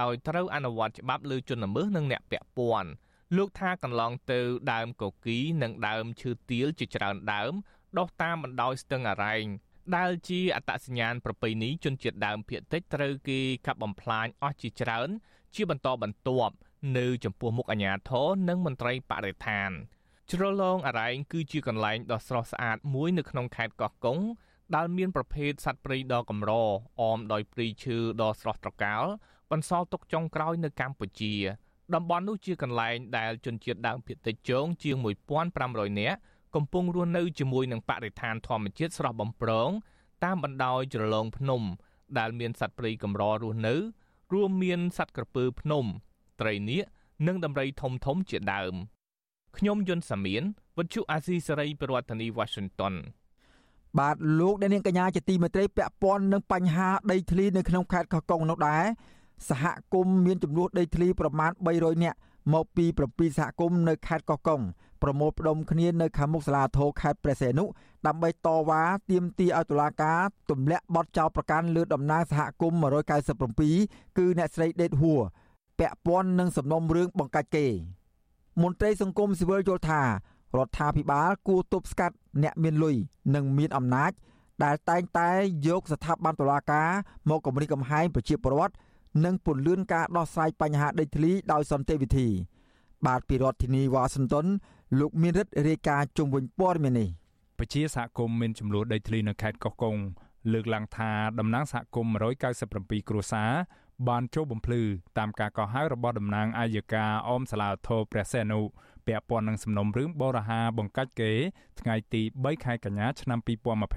[0.00, 2.90] ដោយត្រូវអនុវត្តច្បាប់លើជនល្មើសនិងអ្នកពាក់ព័ន្ធ
[3.36, 4.40] លោកថាកន្លងទៅ
[4.72, 7.52] ដើមកគីនិងដើមឈើទាលជាច្រើនដើម
[7.98, 9.44] ដុះតាមបណ្ដោយស្ទឹងអរ៉ែង
[9.96, 15.08] ដែលជាអត្តសញ្ញាណប្រពៃណីជនជាតិដើមភាគតិចត្រូវគេកាប់បំផ្លាញអស់ជាច្រើន
[15.54, 16.54] ជាបន្តបន្ទាប់
[16.98, 19.70] នៅចំពោះមុខអាជ្ញាធរនិងមន្ត្រីបរិស្ថាន
[20.30, 24.18] ជ្រលងអរ៉ែងគឺជាកន្លែងដ៏ស្រស់ស្អាតមួយនៅក្នុងខេត្តកោះកុង
[24.76, 26.52] ដែលមានប្រភេទសត្វព្រៃដ៏កម្រ
[27.00, 29.04] អមដោយព្រៃឈើដ៏ស្រស់ត្រកាល
[29.50, 31.34] បន្សល់ទុកចុងក្រោយនៅកម្ពុជា
[31.94, 34.96] តំបន់នោះជាកន្លែងដែលជនជាតិដើមភាគតិចជងជាង
[35.48, 36.18] 1500នាក់
[36.54, 39.70] កំពុងរស់នៅជាមួយនឹងបរិស្ថានធម្មជាតិស្រស់បំព្រង
[40.24, 41.62] តាមបណ្ដោយជ្រលងភ្នំ
[42.18, 43.74] ដែលមានសត្វព្រៃកម្ររស់នៅ
[44.32, 45.84] រួមមានសត្វក្រពើភ្នំ
[46.40, 46.84] ត្រីនាគ
[47.26, 48.74] និងដំរីធំធំជាដើម
[49.56, 50.42] ខ្ញុំយុនសាមៀន
[50.78, 52.94] វិទ្យុអាស៊ីសេរីប្រធានាធិបតី Washington
[53.98, 58.84] បាទលោកអ្នកនាងកញ្ញាជាទីមេត្រីពាក់ព័ន្ធនឹងបញ្ហាដីធ្លីនៅក្នុងខេត្តកោះកុងនោះដែរ
[59.48, 62.18] សហគមន៍មានចំនួនដីធ្លីប្រមាណ300នាក់
[62.52, 64.62] មកពី7សហគមន៍នៅខេត្តកោះកុង
[65.02, 67.64] ប្រមូលផ្ដុំគ្នានៅខាងមុខសាលាធរខេត្តព្រះសីហនុ
[68.06, 72.78] ដើម្បីតវ៉ាទាមទារឲ្យតុលាការទម្លាក់បទចោទប្រកាន់លើតំណាងសហគមន៍
[73.48, 75.20] 197គឺអ្នកស្រីដេតហួរ
[75.78, 77.66] ពាក់ព័ន្ធនឹងសំណុំរឿងបង្កាច់គេ
[78.62, 80.06] មន្ត្រីសង្គមស៊ីវិលយល់ថារ
[80.66, 82.96] ដ្ឋាភិបាលគួរទប់ស្កាត់អ្នកមានលុយ
[83.34, 84.12] និងមានអំណាច
[84.64, 85.30] ដែលតែងតែ
[85.68, 86.88] យកស្ថាប័នតុលាការ
[87.28, 88.74] មកគំរាមកំហែងប្រជាពលរដ្ឋ
[89.24, 92.28] និងពន្លឿនការដោះស្រាយបញ្ហាដីធ្លីដោយសន្តិវិធី
[93.06, 94.46] បាទពីរដ្ឋធានីវ៉ាស៊ីនតោន
[95.00, 97.08] លោកមានរិទ្ធរាយការណ៍ជុំវិញព័ត៌មាននេះ
[97.58, 99.96] ពជាសហគមន៍មានចំនួនដីធ្លីនៅខេត្តកោះកុង
[100.52, 102.12] លើកឡើងថាតំណាងសហគមន៍
[102.62, 103.50] 197គ្រួសារ
[104.08, 104.82] បានចូលបំភ្លឺ
[105.18, 108.60] តាមការកោះហៅរបស់តំណាងអាយកាអមសាឡាធរព្រះសេនុ
[109.06, 111.32] ពាក់ព័ន្ធនឹងសំណុំរឿងបរិហាបង្កាច់គេ
[111.80, 113.38] ថ្ងៃទី3ខែកញ្ញាឆ្នាំ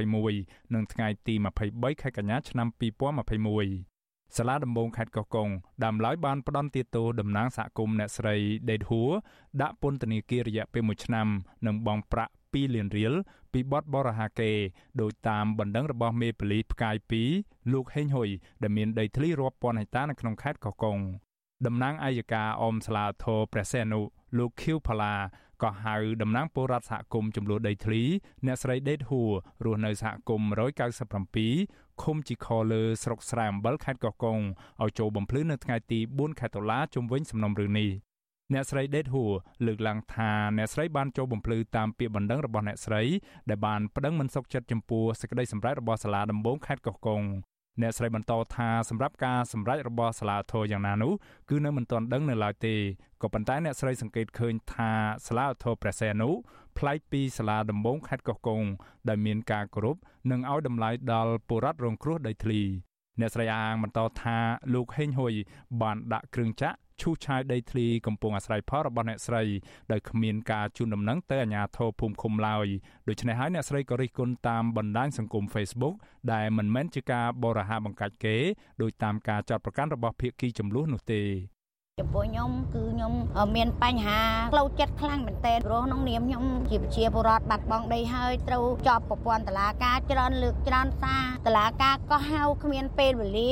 [0.08, 1.36] 2021និងថ្ងៃទី
[1.68, 3.93] 23ខែកញ្ញាឆ្នាំ2021
[4.38, 5.50] សាលាដំបងខេត្តកោះកុង
[5.84, 8.36] ដើមឡើយបានផ្ដន់ទាទោតំណាងសហគមន៍អ្នកស្រី
[8.72, 9.12] ដេតហួរ
[9.62, 11.28] ដាក់ពន្ធនាគាររយៈពេល1ឆ្នាំ
[11.66, 13.14] និងបង់ប្រាក់2លានរៀល
[13.54, 14.52] ពីបទបរហាកេ
[15.02, 16.96] ដោយតាមបណ្ដឹងរបស់មេប៉ូលីសផ្កាយ
[17.34, 18.30] 2លោកហេងហ៊ុយ
[18.62, 20.98] ដែលមានដីធ្លីរាប់ពាន់ហិកតានៅក្នុងខេត្តកោះកុង
[21.66, 24.02] តំណាងអัยការអមស្លាធរព្រះសេនុ
[24.38, 25.16] លោកខៀវផាឡា
[25.64, 28.02] ក៏ហៅតំណាងពលរដ្ឋសហគមន៍ចំនួនដីធ្លី
[28.46, 29.32] អ្នកស្រីដេតហួរ
[29.66, 30.50] រស់នៅសហគមន៍
[31.22, 34.40] 197 ឃុំជីខលើស្រុកស្រែអំបិលខេត្តកោះកុង
[34.84, 37.90] ឲ្យចូលបំភ្លឺនៅថ្ងៃទី4ខែតុលាជុំវិញសំណុំរឿងនេះ
[38.54, 39.32] អ្នកស្រីដេតហួរ
[39.66, 43.02] លើកឡើងថាអ្នកស្រីបានចូលបំភ្លឺតាមពាក្យបណ្ដឹងរបស់អ្នកស្រី
[43.50, 47.22] ដែលបានប្តឹងមិនសុខចិត្តចំពោះសេចក្តីសម្រេចរបស់សាលាដំបងខេត្តកោះកុង
[47.82, 51.14] អ្នកស្រីបន្តថាសម្រាប់ការសម្រេចរបស់សាលាធរយ៉ាងណានោះ
[51.50, 52.76] គឺនៅមិនទាន់ដឹងនៅឡើយទេ
[53.22, 54.92] ក៏ប៉ុន្តែអ្នកស្រីសង្កេតឃើញថា
[55.28, 56.30] សាលាធរព្រះសីហនុ
[56.78, 58.64] ប្លែកពីសាលាដំបងខេត្តកោះកុង
[59.10, 59.98] ដែលមានការគោរព
[60.32, 62.62] និងឲ្យតម្លៃដល់បុរដ្ឋរងគ្រោះដីធ្លី
[63.20, 64.38] អ្នកស្រីអាងបន្តថា
[64.74, 65.34] លោកហេងហ៊ុយ
[65.82, 69.44] បានដាក់គ្រឿងចាក់ ឈូសឆាយដីធ្លីកំពុងអាស្រ័យផលរបស់អ្នកស្រី
[69.92, 72.68] ដោយគ្មានការជូនដំណឹងទៅអាជ្ញាធរភូមិឃុំឡើយ
[73.08, 75.96] ដូច្នេះហើយអ្នកស្រីក៏រិះគន់តាមបណ្ដាញសង្គម Facebook
[76.34, 78.38] ដែលមិនមែនជាការបរិហាបង្កាច់គេ
[78.82, 81.53] ដោយតាមការចាត់ប្រកាន់របស់ភាគីចំនួននោះទេ
[82.02, 83.14] ចំពោះខ្ញុំគឺខ្ញុំ
[83.56, 84.20] មានបញ្ហា
[84.54, 93.52] ផ្លូវចិត្តខ្លាំងមែនទែនព្រោះក្នុងនាមខ្ញុំជាប្រជាពលរដ្ឋបាត់បង់ដីហើយត្រូវជាប់ប្រព័ន្ធតឡាការច្រើនលើកច្រើនសារតឡាការក៏ហៅគ្មានពេលវេលា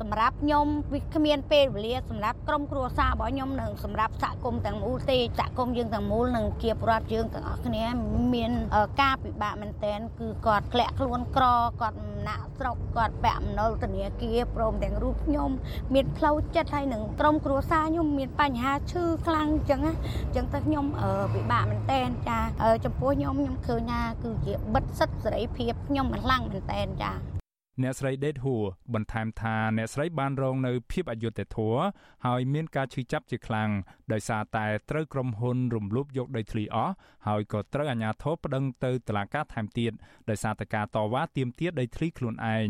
[0.00, 7.84] សម្រាប់ខ្ញុំវាគ្មានពេលវេលាសម្រាប់ក្រុមគ្រួសាររបស់ខ្ញុំនិងសម្រាប់សហគមន៍ទាំងមូលទេសហគមន៍យើងទាំងមូលនិងជាពលរដ្ឋយើងទាំងអស់គ្នា
[8.34, 8.52] មាន
[9.00, 11.46] ការពិបាកមែនទែនគឺគាត់ធ្លាក់ខ្លួនក្រ
[11.80, 15.50] គាត់ណាក់ស្រុកគាត់ពាក់មណុលធនាគារព្រមទាំងរូបខ្ញុំ
[15.94, 20.86] មានផ្លូវចិត្តហើយនឹងក្រុមគ្រួសារសារខ្ញុំមានបញ្ហាឈឺខ្លាំងអញ្ចឹងអញ្ចឹងទៅខ្ញុំ
[21.34, 22.38] ពិបាកមែនតែនចា
[22.84, 27.12] ចំពោះខ្ញុំខ្ញុំឃើញថាគឺជាបិទសិទ្ធិសេរីភាពខ្ញុំខ្លាំងមែនតែនចា
[27.82, 28.62] អ្នកស្រីដេតហួរ
[28.94, 31.80] បន្ថែមថាអ្នកស្រីបានរងនៅភាពអយុត្តិធម៌
[32.26, 33.70] ហើយមានការឈឺចាប់ជាខ្លាំង
[34.12, 36.94] ដោយសារតែត្រូវក្រុមហ៊ុនរំលោភយកដីធ្លីអស់
[37.28, 39.92] ហើយក៏ត្រូវអាជ្ញាធរប្តឹងទៅតុលាការថែមទៀត
[40.28, 42.68] ដោយសារតែការតវ៉ាទាមទារដីធ្លីខ្លួនឯង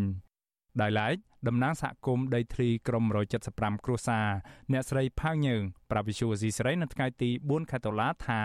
[0.81, 1.17] ដោយឡែក
[1.49, 3.05] តំណាងសហគមន៍ដីធ្លីក្រម
[3.45, 4.29] 175គ្រួសារ
[4.73, 8.41] អ្នកស្រីផៅញើងប្រាប់វិសុវស៊ីស្រីនៅថ្ងៃទី4ខែតុលាថា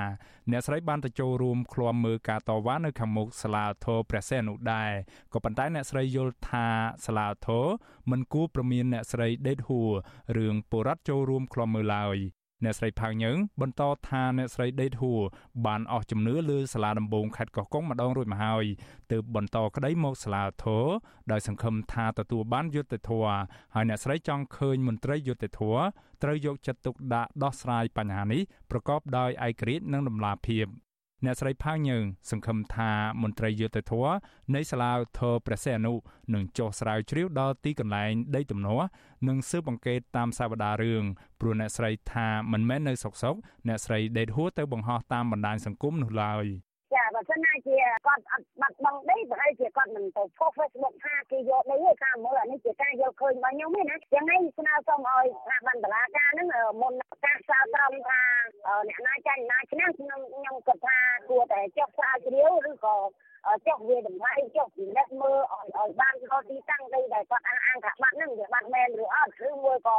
[0.52, 4.92] អ្នកស្រីបានទៅចូលរួមឃ្លាំមើលការតវ៉ានៅខាងមុខសាលាធរព្រះសីហនុដែរ
[5.34, 6.68] ក៏ប៉ុន្តែអ្នកស្រីយល់ថា
[7.06, 7.66] សាលាធរ
[8.12, 9.92] មិនគួរប្រមានអ្នកស្រីដេតហួរ
[10.38, 12.18] រឿងបុរដ្ឋចូលរួមឃ្លាំមើលឡើយ
[12.64, 15.22] អ្នកស្រីផៅញើងបន្តថាអ្នកស្រីដេតហួរ
[15.66, 18.66] បានអស់ជំនឿលើសាលាដំបងខេត្តកោះកុងម្ដងរួចមកហើយ
[19.12, 20.86] ទើបបន្តក្តីមកសាលាធរ
[21.32, 23.38] ដោយសង្ឃឹមថាទទួលបានយុត្តិធម៌
[23.76, 25.82] ហើយអ្នកស្រីចង់ឃើញមន្ត្រីយុត្តិធម៌
[26.24, 28.42] ត្រូវយកចិត្តទុកដាក់ដោះស្រាយបញ្ហានេះ
[28.72, 30.68] ប្រកបដោយឯករាជ្យនិងតម្លាភាព
[31.26, 34.06] អ្នកស្រីផាងញើងសង្ឃឹមថាមន្ត្រីយុទ្ធធរ
[34.56, 35.94] នៃសាលាឧទ្ធរព្រះសីហនុ
[36.34, 38.88] នឹងចុះស្រាវជ្រាវដល់ទីកន្លែងដីទំនាស់
[39.28, 41.04] និងស៊ើបអង្កេតតាមសាវតារឿង
[41.40, 43.36] ព្រោះអ្នកស្រីថាមិនមែននៅសុកសុក
[43.68, 46.67] អ្នកស្រីដេតហួរទៅបង្ហោះតាមបណ្ដាញសង្គមនោះឡើយចា
[47.18, 56.48] បើសិនណាជាគាត់អត់បាត់បង់ដីប្រហែលជាគាត់មិនទៅ post Facebook ថាគេយកដីឯថាមើលអានេះជាការយកឃើញរបស់ខ្ញុំទេណាយ៉ាងនេះស្នើសុំឲ្យស្ថាប័នតុលាការហ្នឹង
[56.82, 56.94] មុន
[57.26, 58.22] ការស្រាវត្រំថា
[58.90, 60.98] អ្នកណាចាញ់ណាឈ្នះខ្ញុំខ្ញុំគិតថា
[61.30, 62.96] គួរតែចុះស្រាវជ្រាវឬក៏
[63.67, 69.99] ចុះវាតម្លៃចុះពិនិត្យមើលឲ្យឲ្យបានដល់ទីតាំងដីដែលគាត់អះអាងថាបាត់ហ្នឹងវាបាត់មែនឬអត់ឬមួយក៏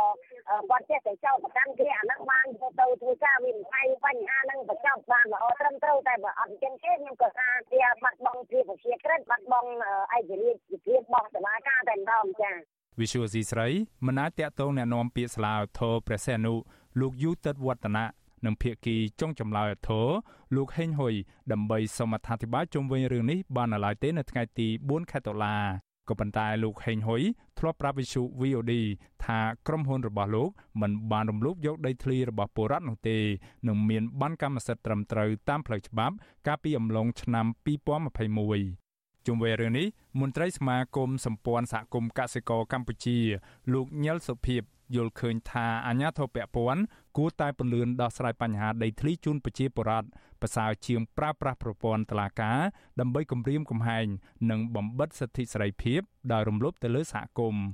[0.69, 9.69] គាត់ចេះតែចោទប្រកាន់គេអាហ្នឹងបានទៅធ្វើការវិនិច្ឆ័យបញ្ហាហ្នឹងបញ្ចប់បានល្អត្រឹមត្រូវតែបើអត់អញ្ចឹងទេខ្ញុំក៏ថាវាបាត់បង់ភាពប្រជាក្រិតបាត់បង់
[10.15, 12.51] ឯករាជ្យភាពរបស់តុលាការតែម្ដងចា
[12.99, 13.67] Visual C ស្រី
[14.05, 16.53] មិនអាចតាក់ទងแนะនាំពាក្យស្លាវធរព្រះសីហនុ
[16.99, 18.05] លោកយូតិតវឌ្ឍនៈ
[18.44, 20.08] និងភៀកគីចុងចម្លើយអធរ
[20.56, 21.14] លោកហេងហ៊ុយ
[21.52, 25.56] ដើម្បីសូមអធិប្បាយជុំវិញរឿងនេះបាននៅឡើយទេនៅថ្ងៃទី4ខែតុលា
[26.08, 27.22] ក៏ប៉ុន្តែលោកហេងហ៊ុយ
[27.58, 28.72] ធ្លាប់ប្រាប់វិសុ VOD
[29.24, 30.48] ថាក្រុមហ៊ុនរបស់លោក
[30.80, 33.18] មិនបានរំលោភយកដីធ្លីរបស់ពលរដ្ឋនោះទេ
[33.68, 36.14] និងមានបានកម្មសិទ្ធិត្រឹមត្រូវតាមផ្លូវច្បាប់
[36.46, 39.86] កាលពីអំឡុងឆ្នាំ2021ជុំវិញរឿងនេះ
[40.20, 43.18] មន្ត្រីសមាគមសម្ព័ន្ធសហគមន៍កសិករកម្ពុជា
[43.72, 44.62] លោកញិលសុភីប
[44.94, 46.80] យល់ឃើញថាអាញាធិបពពន់
[47.16, 50.08] គួរតែពន្លឿនដោះស្រាយបញ្ហាដីធ្លីជូនប្រជាពលរដ្ឋ
[50.40, 52.58] ប្រសើរជាងប្រើប្រាស់ប្រព័ន្ធតុលាការ
[53.00, 54.06] ដើម្បីគម្រាមកំហែង
[54.50, 56.00] និងបំបិទសិទ្ធិសេរីភាព
[56.32, 57.64] ដោយរំលោភទៅលើសហគមន៍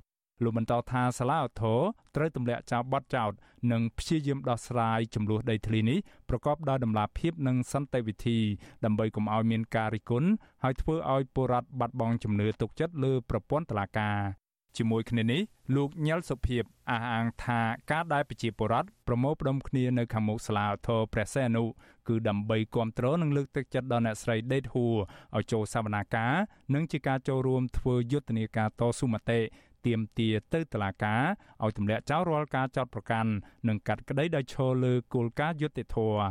[0.42, 1.80] លោកបន្តថាសាលាឧទ្ធរ
[2.16, 3.32] ត្រូវទម្លាក់ចោលបទចោទ
[3.72, 5.98] និងព្យាយាមដោះស្រាយចំនួនដីធ្លីនេះ
[6.28, 8.38] ប្រកបដោយតម្លាភាពនិងសន្តិវិធី
[8.84, 10.28] ដើម្បីកុំឲ្យមានការរិះគន់
[10.62, 14.43] ហើយធ្វើឲ្យពលរដ្ឋបាត់បង់ជំនឿទុកចិត្តលើប្រព័ន្ធតុលាការ
[14.78, 15.42] ជាមួយគ្នានេះ
[15.74, 17.60] លោកញ៉ែលសុភីបអះអាងថា
[17.90, 21.64] ការដែលប្រជាពលរដ្ឋប្រមូលផ្ដុំគ្នានៅខាងមុខសាលាធរព្រះសីហនុ
[22.08, 24.94] គឺដើម្បីគ្រប់គ្រងនិងលើកទឹកចិត្តដល់អ្នកស្រីដេតហួរ
[25.36, 26.34] ឲ្យចូលសវនាការ
[26.74, 29.40] និងជាការចូលរួមធ្វើយុទ្ធនាការតស៊ូមតិ
[29.86, 31.22] ទៀមទាទៅតុលាការ
[31.64, 33.30] ឲ្យទម្លាក់ចោលរាល់ការចោទប្រកាន់
[33.68, 36.26] និងកាត់ក្តីដោយឈលលើគោលការណ៍យុត្តិធម៌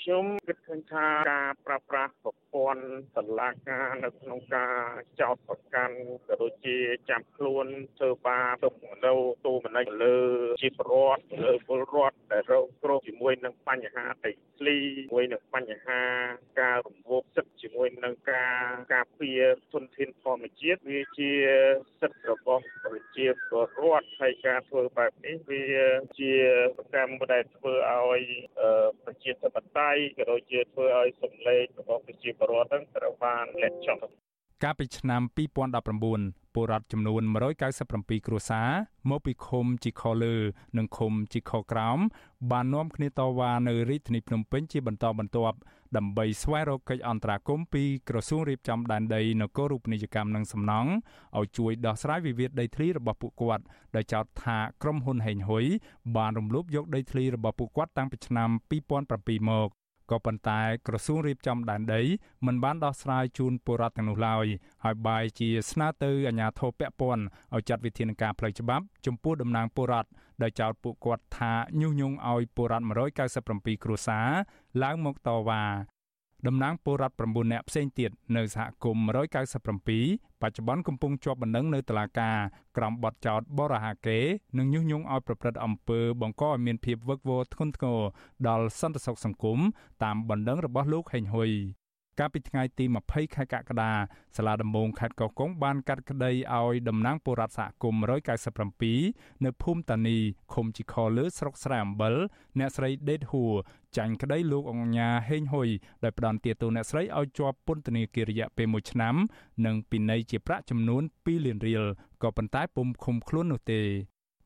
[0.00, 4.74] ខ្ញុំគិតឃើញថាការប្រើប្រាស់ប្រព័ន្ធតឡាការនៅក្នុងការ
[5.20, 5.96] ចោទប្រកាន់
[6.28, 6.76] ក៏ដូចជា
[7.10, 7.66] ចាប់ខ្លួន
[7.98, 8.74] ធ្វើបាបទុក
[9.06, 9.12] នៅ
[9.44, 10.16] ទូមនិចលើ
[10.62, 14.76] ជីវរដ្ឋលើពលរដ្ឋដែលរងគ្រោះជាមួយនឹងបញ្ហាដីធ្លី
[15.08, 16.00] ជាមួយនឹងបញ្ហា
[16.60, 18.56] ការរំលោភសិទ្ធិជាមួយនឹងការ
[18.94, 19.42] ការពារ
[19.72, 21.32] ធនធានធម្មជាតិវាជា
[22.00, 25.64] សិទ្ធិរបស់ប្រជាពលរដ្ឋហើយការធ្វើបែបនេះវា
[26.18, 26.32] ជា
[26.94, 28.22] កម្មដែលធ្វើឲ្យ
[29.04, 33.98] ប្រជាធិបតេយ្យក៏ដូចជាធ្វើឲ្យសម្លេងរបស់ប្រជាពលរដ្ឋនឹងត្រូវបានលាក់ចុះ
[34.64, 35.22] កាលពីឆ្នាំ
[35.88, 37.22] 2019ពលរដ្ឋចំនួន
[37.74, 38.68] 197គ្រួសារ
[39.10, 40.36] មកពីឃុំជីខលើ
[40.76, 41.98] និងឃុំជីខក្រោម
[42.50, 45.58] បាននាំគ្នាតវ៉ានៅរាជធានីភ្នំពេញជាបន្តបន្ទាប់
[45.96, 50.90] ដើម្បីស្វែងរកកិច្ចអន្តរាគមន៍ពីក្រសួងរៀបចំដែនដីនគររូបនីយកម្មនិងសំណង់
[51.38, 53.64] ឲ្យជួយដោះស្រាយវិវាទដីធ្លីរបស់ពួកគាត់
[53.96, 55.64] ដោយចោទថាក្រុមហ៊ុនហេងហ៊ុយ
[56.16, 58.48] បានរំលោភយកដីធ្លីរបស់ពួកគាត់តាំងពីឆ្នាំ
[58.98, 59.70] 2007មក
[60.10, 62.02] ក៏ប៉ុន្តែក្រសួងរៀបចំដែនដី
[62.46, 64.46] មិនបានដោះស្រាយជូនពលរដ្ឋទាំងនោះឡើយ
[64.84, 67.22] ហើយបែរជាស្នើទៅអាជ្ញាធរពាក់ព័ន្ធ
[67.54, 70.10] ឲ្យចាត់វិធានការផ្លូវច្បាប់ចំពោះតំណាងពលរដ្ឋ
[70.42, 72.86] ដោយចោទពួកគាត់ថាញុះញង់ឲ្យពលរដ្ឋ
[73.34, 74.28] 197គ្រួសារ
[74.82, 75.62] ឡើងមកតវ៉ា
[76.46, 79.04] តំណាងពលរដ្ឋ9នាក់ផ្សេងទៀតនៅសហគមន៍
[79.68, 82.38] 197បច្ចុប្បន្នកំពុងជាប់បណ្ដឹងនៅតុលាការ
[82.76, 84.18] ក្រោមបទចោទបរិហាកេ
[84.58, 88.00] និងញុះញង់ឲ្យប្រព្រឹត្តអំពើបង្កឲ្យមានភាពវឹកវរធ្ងន់ធ្ងរ
[88.48, 89.58] ដល់សន្តិសុខសង្គម
[90.02, 91.50] តាមបណ្ដឹងរបស់លោកហេងហ៊ុយ
[92.20, 93.92] កាលពីថ្ងៃទី20ខែកក្កដា
[94.36, 98.02] សាលាដំបងខេត្តកោះកុងបានកាត់ក្តីឲ្យតំណាងពលរដ្ឋសហគមន៍
[98.68, 100.16] 197នៅភូមិតានី
[100.52, 102.14] ឃុំជីខលើស្រុកស្រែអំបិល
[102.58, 103.52] អ្នកស្រីដេតហួរ
[103.96, 105.68] ចាញ់ក្តីលោកអង្ញាហេងហ៊ុយ
[106.02, 109.14] ដែលផ្ដន់ទាទោអ្នកស្រីឲ្យជាប់ពន្ធនាគាររយៈពេល1ឆ្នាំ
[109.66, 111.84] និងពិន័យជាប្រាក់ចំនួន2លានរៀល
[112.22, 113.82] ក៏ប៉ុន្តែពុំឃុំខ្លួននោះទេ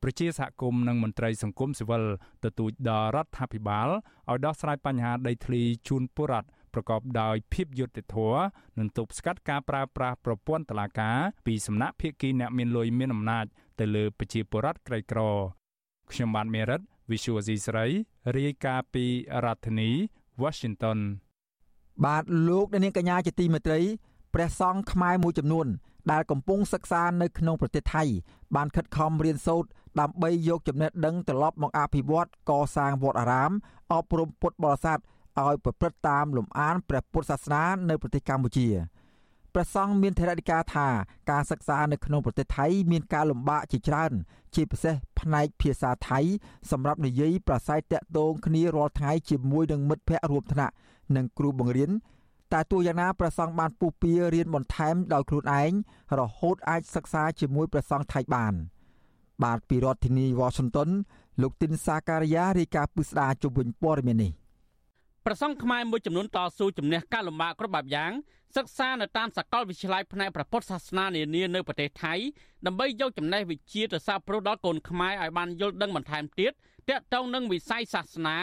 [0.03, 2.03] ប្រជាសហគមន៍និងមន្ត្រីសង្គមស៊ីវិល
[2.43, 3.89] ទទូចដល់រដ្ឋាភិបាល
[4.29, 8.41] ឲ្យដោះស្រាយបញ្ហាដីធ្លីជូនពលរដ្ឋ ប្រកបដោយភាពយុត្តិធម៌
[8.79, 11.17] និងទប់ស្កាត់ការប្រើប្រាស់ប្រព័ន្ធតុលាការ
[11.47, 13.45] ពីសំណាក់ភាគីអ្នកមានលុយមានអំណាច
[13.79, 15.19] ទៅលើប្រជាពលរដ្ឋក្រីក្រ
[16.11, 17.85] ខ្ញុំបានមេរិត Visual C ស្រី
[18.35, 19.05] រាយការណ៍ពី
[19.45, 19.89] រដ្ឋធានី
[20.41, 20.99] Washington
[22.05, 23.79] បាទលោកនាងកញ្ញាជាទីមេត្រី
[24.33, 25.67] ព្រះសង្ឃខ្មែរមួយចំនួន
[26.11, 28.03] ដែលកំពុងសិក្សានៅក្នុងប្រទេសថៃ
[28.55, 29.69] បានខិតខំរៀនសូត្រ
[29.99, 33.51] ដើម្បីយកចំណេះដឹងត្រឡប់មកអភិវឌ្ឍកសាងវត្តអារាម
[33.93, 34.99] អប់រំពុទ្ធបរិស័ទ
[35.43, 38.67] ឲ្យប្រព្រឹត្តតាមលំអានព្រះពុទ្ធសាសនានៅប្រទេសកម្ពុជា
[39.53, 40.87] ព្រះសង្ឃមានថេរដីកាថា
[41.31, 44.11] ការសិក្សានៅក្នុងប្រទេសថៃមានការលំបាកជាច្រើន
[44.55, 46.19] ជាពិសេសផ្នែកភាសាថៃ
[46.71, 50.73] សម្រាប់និយាយប្រស័យតាក់ទងគ្នារាល់ថ្ងៃជាមួយនឹងមិត្តភ័ក្តិរួមថ្នាក់
[51.15, 51.91] និងគ្រូបង្រៀន
[52.53, 55.71] តែទោះយ៉ាងណាព្រះសង្ឃបានពុះពៀរៀនបន្ថែមដោយខ្លួនឯង
[56.19, 58.53] រហូតអាចសិក្សាជាមួយព្រះសង្ឃថៃបាន
[59.43, 60.89] បាទពីរដ្ឋធានីវ៉ាស៊ីនតោន
[61.41, 64.31] លោកទីនសាការីយ៉ារាយការណ៍ពិស្ដាជុំវិញព័ត៌មាននេះ
[65.25, 68.11] ប្រសង់ខ្មែរមួយចំនួនតស៊ូជំនះការលំបាកគ្រប់បែបយ៉ាង
[68.55, 72.13] សិក្សានៅតាមសាកលវិទ្យាល័យផ្នែកព្រះពុទ្ធសាសនានានានៅប្រទេសថៃ
[72.65, 76.51] ដើម្បីយកចំណេះវិជ្ជាទៅសាបព្រោះដល់កូនខ្មែរឲ្យបានយល់ដឹងបន្ថែមទៀត
[76.89, 78.37] ទាក់ទងនឹងវិស័យសាសនា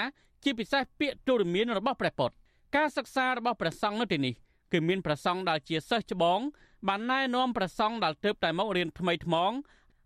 [0.44, 2.34] ជាពិសេសពាក្យទូរមានរបស់ព្រះពុទ្ធ
[2.76, 4.34] ការសិក្សារបស់ព្រះសង្ឃនៅទីនេះ
[4.72, 6.40] គឺមានព្រះសង្ឃដែលជាសិស្សច្បង
[6.88, 9.52] បានណែនាំព្រះសង្ឃដែលទើបតែមករៀនថ្មីថ្មង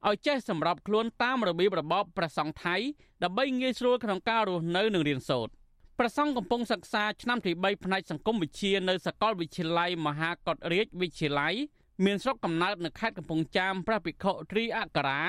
[0.09, 2.77] ឲ្យចេះសម្របខ្លួនតាមរបៀបរបបព្រះសង្ឃថៃ
[3.23, 5.53] ដើម្បីងាយស្រួលក្នុងការរស់នៅនិងរៀនសូត្រ
[6.01, 11.55] ប្រសង់កំពុងសិក្សាឆ្នាំទី3ផ្នែកសង្គមវិទ្យានៅសាកលវិទ្យាល័យមហាកតរាជវិទ្យាល័យ
[12.05, 15.21] មានស្រុកកំណើតនៅខេត្តកំពង់ចាមព្រះភិក្ខុត្រីអក្សរា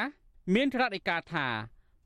[0.56, 1.48] មានត្រាធិការថា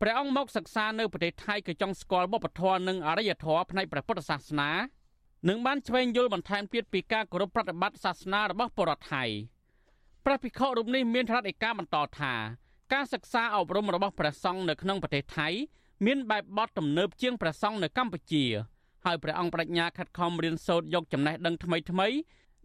[0.01, 4.71] ព្រះអង្គមកសិក្សានៅប្រទេសថៃក៏ចង់ស្គាល់វប្បធម៌និងអរិយធម៌ផ្នែកព្រះពុទ្ធសាសនា
[5.49, 9.23] និងបានឆ្វេងយល់បន្ថែមទៀតពីការគោរពប្រតិបត្តិសាសនារបស់ពលរដ្ឋថៃ
[10.25, 12.33] ព្រះភិក្ខុរូបនេះមានត្រាធិការបន្តថា
[12.93, 15.47] ការសិក្សាអប់រំរបស់ព្រះសង្ឃនៅក្នុងប្រទេសថៃ
[16.05, 18.43] មានបែបបទទំនើបជាងព្រះសង្ឃនៅកម្ពុជា
[19.05, 22.07] ហើយព្រះអង្គបដិញ្ញាខិតខំរៀនសូត្រយកចំណេះដឹងថ្មីថ្មី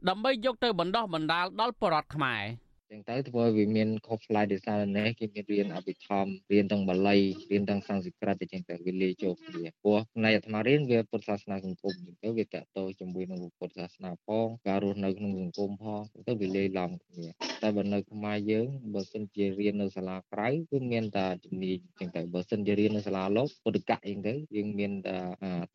[0.08, 2.42] ដើម្បីយកទៅបណ្ដោះបណ្ដាលដល់ប្រជាពលរដ្ឋខ្មែរ។
[2.90, 7.16] ចឹងទៅធ្វើឲ្យវាមានខុសប្លែកដោយសារនេះគេមានរៀនអភិធម្មរៀនទាំងបាលី
[7.50, 17.26] រៀនទាំងសំស្ក្រឹតអញ្ចឹងទៅវាលាយចូលគ្នាព្រោះផ្នែកអាត្មារៀនវាពុទ្ធសាសនាសង្គមអញ្ចឹងទៅវាតកតជាមួយនឹងពុទ្ធសាសនាផងការរស់នៅក្នុងសង្គមផងទៅវាលាយឡំគ្នា
[17.62, 25.16] តែបើនៅខ្មែរយើងបើសិនជារៀននៅសាលាក្រៅគឺមានតែជំនាញអញ្ចឹងទៅបើសិនជារៀននៅសាលាលោកពុទ្ធកៈអញ្ចឹងទៅយើងមានតែ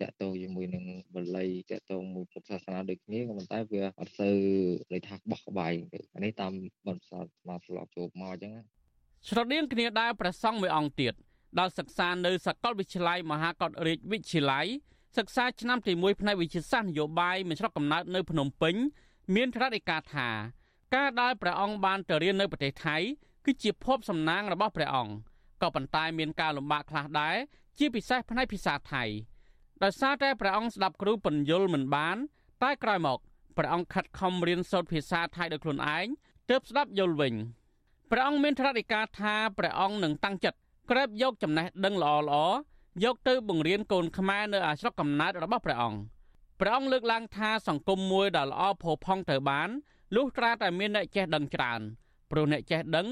[0.02, 0.84] តកតជាមួយនឹង
[1.16, 4.36] បាលីតកតមួយពុទ្ធសាសនាដូចគ្នាក៏ប៉ុន្តែវាអត់សូវ
[4.94, 6.54] លេខថាបោះក្បាយទៅអានេះតាម
[6.88, 7.12] បទស
[7.48, 8.54] មកស្លាប់ចូលមកអញ្ចឹង
[9.28, 11.14] ស្រដៀងគ្នាដែរព្រះសង្ឃមួយអង្គទៀត
[11.60, 14.68] ដល់សិក្សានៅសាកលវិទ្យាល័យមហាកតរាជវិទ្យាល័យ
[15.18, 18.76] សិក្សាឆ្នាំទី1ផ្នែកវិទ្យាសាស្ត្រនយោបាយមានស្រុកកំណើតនៅភ្នំពេញ
[19.36, 20.30] មានថ្នាក់ឯកាថា
[20.96, 22.98] ការដែលព្រះអង្គបានទៅរៀននៅប្រទេសថៃ
[23.46, 25.14] គឺជាភពសំណាងរបស់ព្រះអង្គ
[25.62, 27.36] ក៏ប៉ុន្តែមានការលំបាកខ្លះដែរ
[27.78, 29.04] ជាពិសេសផ្នែកភាសាថៃ
[29.84, 32.18] ដោយសារតែព្រះអង្គស្ដាប់គ្រូពន្យល់មិនបាន
[32.64, 33.20] តែក្រោយមក
[33.58, 36.08] ព្រះអង្គខិតខំរៀនសូត្រភាសាថៃដោយខ្លួនឯង
[36.54, 37.36] ទើបស្ដាប់យល់វិញ
[38.12, 40.58] ព្រះអង្គមានថ្នាក់ដឹកការថាព្រះអង្គនឹងតាំងចិត្ត
[40.90, 42.46] ក្រេបយកចំណេះដឹងល្អល្អ
[43.04, 46.00] យកទៅបង្រៀនកូនខ្មែរនៅអាស្រុកកំណើតរបស់ព្រះអង្គ
[46.60, 49.70] ព្រះអង្គលើកឡើងថាសង្គមមួយដែលល្អផូរផង់ទៅបាន
[50.16, 51.82] លុះត្រាតែមានអ្នកចេះដឹងច្រើន
[52.32, 53.08] ព្រោះអ្នកចេះដឹង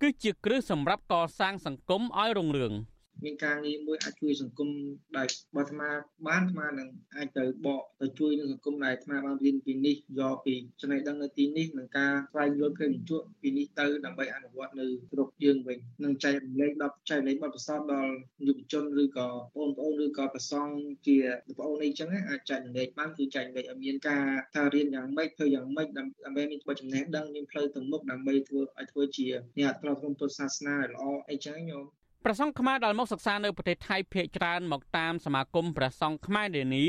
[0.00, 2.72] គឺជាគ្រឹះសម្រាប់កសាងសង្គមឲ្យរុងរឿង។
[3.24, 4.68] មានការងារមួយអាចជួយសង្គម
[5.16, 5.88] ដែលបើអាត្មា
[6.28, 18.12] បានអាត្មានឹងអាចទៅបកទៅជួយនឹងសង្គមដែលអាត្មាបានរៀនពីនេះយកពីចំណេះដឹងនៅទីនេះនឹងការស្វែងយល់ព្រមជក់ពីនេះទៅដើម្បីអនុវត្តនៅស្រុកយើងវិញនឹងចែករំលែកដល់ចែករំលែកបទពិសោធន៍ដល់
[18.46, 20.72] យុវជនឬក៏បងប្អូនឬក៏ប្រសង់
[21.06, 29.26] ជាបងប្អូនអីចឹងអាចចែករំលែកបានគឺចែករំលែកឲ្យមានការថារៀនយ៉ាងម៉េចធ្វើយ៉ាងម៉េចដើម្បីមានចំណេះដឹងមានផ្លូវទៅមុខដើម្បីធ្វើឲ្យធ្វើជា
[29.58, 31.84] អ្នកអត្រក្នុងពុទ្ធសាសនាល្អអីចឹងញោម
[32.26, 36.84] ព្រះសង្ឃខ្មែរដែលមកសិក្សានៅប្រទេសថៃភាគច្រើនមកតាមសមាគមព្រះសង្ឃខ្មែរនានា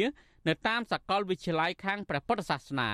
[0.47, 2.89] នៅតាមសាកលវិទ្យាល័យខាងព្រះពុទ្ធសាសនា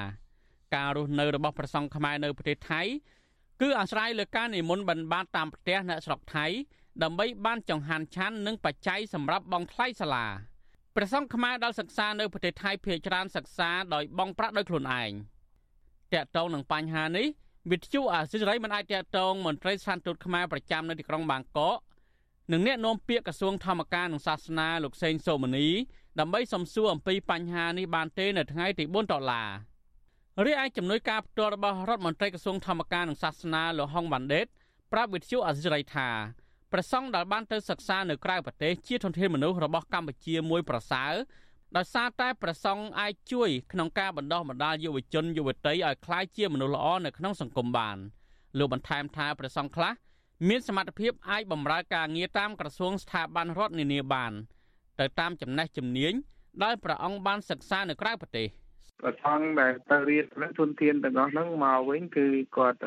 [0.76, 2.82] ការរស់នៅរបស់ព្រះសង្ឃខ្មែរនៅប្រទេសថៃ
[3.62, 6.46] គឺអាស្រ័យលើការនិមន្តបិណ្ឌបាតតាមផ្ទះអ្នកស្រុកថៃ
[7.04, 10.26] ដើម្បីបានចង្ហាន់ឆាន់និងបច្ច័យសម្រាប់បង់ថ្លៃសាលា
[10.96, 15.12] ព្រះសង្ឃខ្មែរដែលសិក្សានៅប្រទេសថៃភាគច្រើនសិក្សាដោយបង់ប្រាក់ដោយខ្លួនឯង
[16.14, 17.28] តកតងនឹងបញ្ហានេះ
[17.72, 21.80] វិទ្យុអាស៊ីសេរីមិនអាចតកតងមន្ត្រីស្ថានទូតខ្មែរប្រចាំនៅទីក្រុងបាងកក
[22.50, 25.68] និងអ្នកនាំពាក្យក្រសួងធម្មការនិងសាសនាលោកសេងសូមនី
[26.20, 29.50] ដើម្បីសំសួរអំពីបញ្ហានេះបានទេនៅថ្ងៃទី4ដុល្លារ
[30.46, 34.48] រីឯជំនួយការផ្ទាល់របស់រដ្ឋមន្ត្រីក្រសួងធម្មការនិងសាសនាលោកហុងវ៉ាន់ដេត
[34.92, 36.10] ប្រាប់វិទ្យុអសិរ័យថា
[36.74, 41.14] ប្រសង់ដែលបានទៅសិក្សានៅក្រៅប្រទេសជាធនធានមនុស្សរបស់កម្ពុជាមួយប្រសើរ
[41.78, 47.98] ដោយសារតែប្រសង់អាចជួយក្នុងការបណ្ដោះបណ្ដាលយុវជនយុវតីឲ្យក្លាយជាមនុស្សល្អនៅក្នុងសង្គមបាន
[48.58, 49.94] លោកបន្ថែមថាប្រសង់ខ្លះ
[50.50, 54.34] មានសមត្ថភាពអាចបម្រើការងារតាមក្រសួងស្ថាប័នរដ្ឋនានាបាន
[55.00, 56.14] ទៅតាមចំណេះជំនាញ
[56.64, 58.48] ដែលព្រះអង្គបានសិក្សានៅក្រៅប្រទេស
[59.04, 62.28] ប្រថងដែលទៅរៀនផ្នែកទុនធានទាំងអស់ហ្នឹងមកវិញគឺ
[62.58, 62.80] គាត់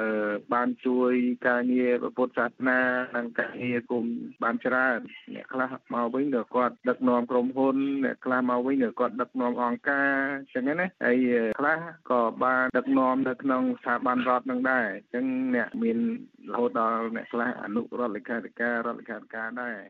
[0.55, 1.13] បានជួយ
[1.49, 2.81] ការងារពុទ្ធសាសនា
[3.17, 4.05] និងការងារគុំ
[4.43, 4.99] បានច្រើន
[5.35, 11.19] អ្នកខ្លះមកវិញក៏គាត់ដឹកនាំក្រុមហ៊ុនអ្នកខ្លះមកវិញក៏គាត់ដឹកនាំអង្គការអញ្ចឹងណាហើយ
[11.59, 11.79] ខ្លះ
[12.11, 15.25] ក៏បានដឹកនាំនៅក្នុងស្ថាប័នរដ្ឋនឹងដែរអញ្ចឹង
[15.57, 15.99] អ្នកមាន
[16.53, 19.81] រហូតដល់អ្នកខ្លះអនុរដ្ឋលេខាធិការរដ្ឋលេខាធិការដែរ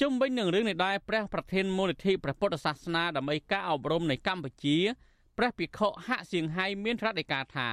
[0.00, 4.78] ជុំវិញនឹងរឿងនេះដែរព្រះប្រធានមូលនិធិព្រះពុទ្ធសាសនាដើម្បីការអប់រំនៃកម្ពុជា
[5.37, 7.69] ព្រះភិក្ខុហាក់សៀងហៃមានត្រាដីកាថា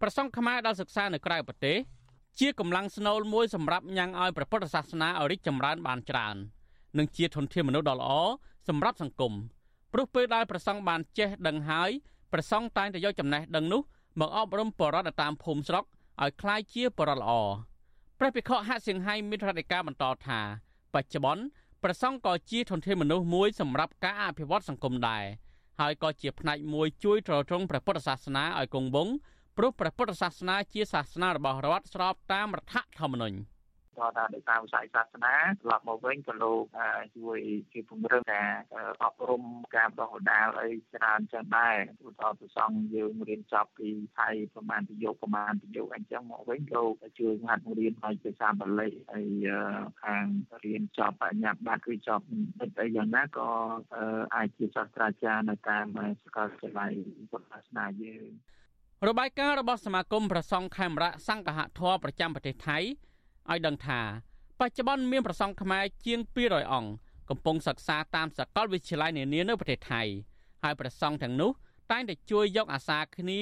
[0.00, 1.76] ប្រសង់ខ្មែរដែលសិក្សានៅក្រៅប្រទេស
[2.40, 6.36] ជាកម្លាំងស្នូលមួយសម្រាប់ញ៉ាំងឲ្យព្រះពុទ្ធសាសនាឲ្យរីកចម្រើនបានច្រើន
[6.98, 8.10] និងជាធនធានមនុស្សដ៏ល្អ
[8.68, 9.32] សម្រាប់សង្គម
[9.92, 11.90] ព្រោះពេលដែលប្រសង់បានចេះដឹងហើយ
[12.32, 13.80] ប្រសង់តែងតែយកចំណេះដឹងនោះ
[14.20, 15.84] មកអប់រំបរិបទតាមភូមិស្រុក
[16.22, 17.32] ឲ្យคล้ายជាបរិបទល្អ
[18.18, 20.40] ព្រះភិក្ខុហាក់សៀងហៃមានរដ្ឋាភិការបន្តថា
[20.94, 21.44] បច្ចុប្បន្ន
[21.84, 25.24] ប្រសង់ក៏ជាធនធានមនុស្សមួយសម្រាប់ការអភិវឌ្ឍសង្គមដែរ
[25.79, 29.15] ហើយក៏ជាផ្នែកមួយជួយទ្រទ្រង់ព្រះពុទ្ធសាសនាឲ្យគង់វង្ស
[29.57, 33.37] ព្រោះព្រះពុទ្ធសាសនាជាសាសនារបស់រដ្ឋស្របតាមរដ្ឋធម្មនុញ្ញ។
[33.97, 36.63] ក៏ថាដោយតាមវិស័យសាសនាត្រឡប់មកវិញក៏លោក
[37.17, 37.39] ជួយ
[37.73, 38.49] ជាពង្រឹងការ
[39.03, 39.43] អប់រំ
[39.75, 41.75] ការបណ្ដុះបណ្ដាលអីច្រើនចឹងដែរ
[42.07, 49.47] ឧទាហរណ៍ប្រសង់យើងរៀនចប់ពីថៃប្រហែលប្រយោគប្រហែលប្រយោគអញ្ចឹងមកវិញលោកជួយហាត់រៀនឲ្យភាសាបាលីហើយ
[50.03, 50.25] ខាង
[50.65, 53.49] រៀនចប់បញ្ញាបត្រឬចប់មិនអីយ៉ាងណាក៏
[54.35, 55.85] អាចជាសាស្ត្រាចារ្យនៅតាម
[56.23, 56.91] សាកលវិទ្យាល័យ
[57.31, 58.29] ពុទ្ធសាសនាយើង
[59.07, 62.79] របាយការណ៍របស់សមាគមប្រសង់ខេមរៈសង្ឃហធរប្រចាំប្រទេសថៃ
[63.51, 64.01] ឲ្យដឹងថា
[64.59, 66.91] បច្ចុប្បន្នមានប្រសង់ខ្មែរជាង200អង្គ
[67.29, 70.01] កំពុងសិក្សាតាមសាកលវិទ្យាល័យនានានៅប្រទេសថៃ
[70.63, 71.51] ហើយប្រសង់ទាំងនោះ
[71.91, 73.41] តែងតែជួយយកអាសាគ្នា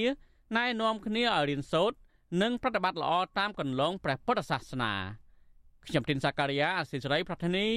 [0.57, 1.97] ណែនាំគ្នាឲ្យរៀនសូត្រ
[2.41, 4.93] និងប្រតិបត្តិល្អតាមគន្លងព្រះពុទ្ធសាសនា
[5.87, 7.67] ខ្ញុំទីនសាការីយ៉ាអសិសរីប្រធានី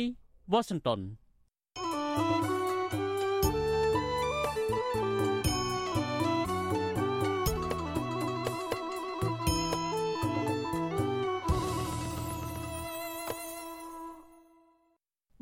[0.52, 1.00] វ៉ាស៊ីនតោន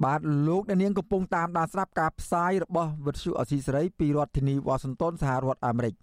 [0.07, 5.95] បាទលោកអ្នកនាងកំពុងតាមដានស្ដាប់ការផ្សាយរបស់វិទ្យុអស៊ីសេរីពីរដ្ឋធានីវ៉ាស៊ីនតោនសហរដ្ឋអាមេរិក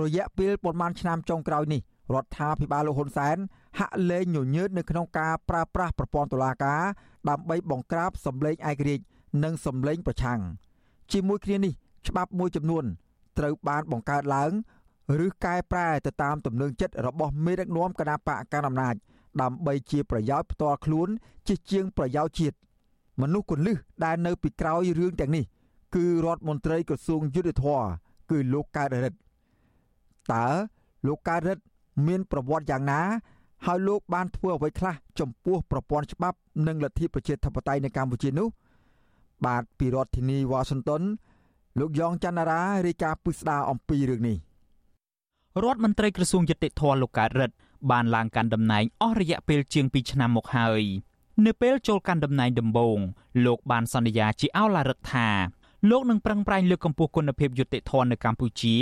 [0.00, 1.80] រយៈពេលប្រមាណឆ្នាំចុងក្រោយនេះ
[2.14, 3.36] រដ្ឋាភិបាលលោកហ៊ុនសែន
[3.78, 6.82] ហាក់លែងញញើតនៅក្នុងការប្រើប្រាស់ប្រព័ន្ធតុលាការ
[7.28, 9.04] ដើម្បីបង្ក្រាបសម្លេងឯករាជ្យ
[9.44, 10.40] និងសម្លេងប្រឆាំង
[11.12, 11.72] ជាមួយគ្នានេះ
[12.08, 12.84] ច្បាប់មួយចំនួន
[13.38, 14.52] ត្រូវបានបង្កើតឡើង
[15.24, 18.94] ឬកែប្រែទៅតាមទំនឹងចិត្តរបស់មេដឹកនាំគណៈបកកណ្ដាលអំណាច
[19.42, 21.08] ដើម្បីជាប្រយោជន៍ផ្ទាល់ខ្លួន
[21.48, 22.56] ជាជាងប្រយោជន៍ជាតិ
[23.20, 25.44] មនុស្សគន្លឹះដែលនៅពីក្រោយរឿងទាំងនេះ
[25.94, 27.82] គឺរដ្ឋមន្ត្រីក្រសួងយុទ្ធភ័ព
[28.30, 29.18] គឺលោកកើតរិទ្ធ
[30.32, 30.46] តើ
[31.06, 31.62] លោកកើតរិទ្ធ
[32.06, 33.00] មានប្រវត្តិយ៉ាងណា
[33.66, 38.48] ហើយលោកបានធ្វើអ្វីខ្លះចំពោះប្រព័ន្ធច្បាប់និងលទ្ធិប្រជាធិបតេយ្យនៅកម្ពុជានោះ
[39.46, 41.02] បាទពីរដ្ឋធានីវ៉ាស៊ីនតោន
[41.80, 44.36] លោកយ៉ងច័ន្ទរារាយការណ៍ពិស្ដារអំពីរឿងនេះ
[45.62, 47.56] រដ្ឋមន្ត្រីក្រសួងយុតិធធលោកកើតរិទ្ធ
[47.90, 50.82] បានឡើងកាន់តំណែងអស់រយៈពេលជាង2ឆ្នាំមកហើយ
[51.42, 52.98] នៅពេលចូលកាន់តំណែងដំបូង
[53.46, 55.28] លោកបានសន្យាជាអោឡារិទ្ធថា
[55.90, 58.76] លោកនឹងប្រឹងប្រែងលើកកម្ពស់គុណភាពយុតិធធនៅកម្ពុជា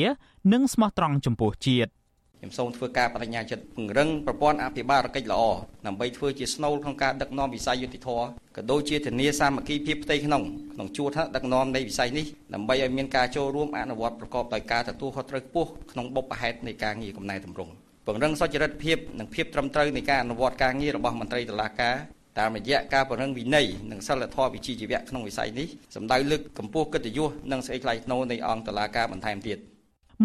[0.52, 1.90] និងស្មោះត្រង់ចំពោះជាតិ
[2.38, 5.42] ខ្ញុំសូមធ្វើការបដិញ្ញាចិត្តពង្រឹងប្រព័ន្ធអភិបាលកិច្ចល្អ
[5.86, 8.08] ដើម្បីធ្វើជាស្នូលក្នុងការដឹកនាំវិស័យយុតិធធ
[8.56, 10.42] ក៏ដូចជាធានាសាមគ្គីភាពផ្ទៃក្នុង
[10.74, 17.72] ក្នុងជួរថ្នាក់ដឹកនាំនៃវិស័យនេះដើម្បីឲ្យមានការចូលរួមអនុវត្តប្រកបដោយការទទួលខុសត្រូវខ្ពស់ក្នុងបុព្វហេតុនៃការងារកំណែតម្រង់
[18.06, 21.96] ពង្រឹងសុចរិតភាពនិងភាពត្រឹមត្រូវនៃការអនុវត្តការងាររបស់មន្ត្រីតុលាការ
[22.38, 29.58] តាមរយៈការពង្រឹងវិន័យនិងសិលធម៌វិជ្ជាជីវៈក្នុងវិស័យនេះសម្ដៅលើកកម្ពស់កិត្តិយសនិងសេចក្តីថ្លៃថ្នូរនៃអង្គតុលាការបន្ថែមទៀត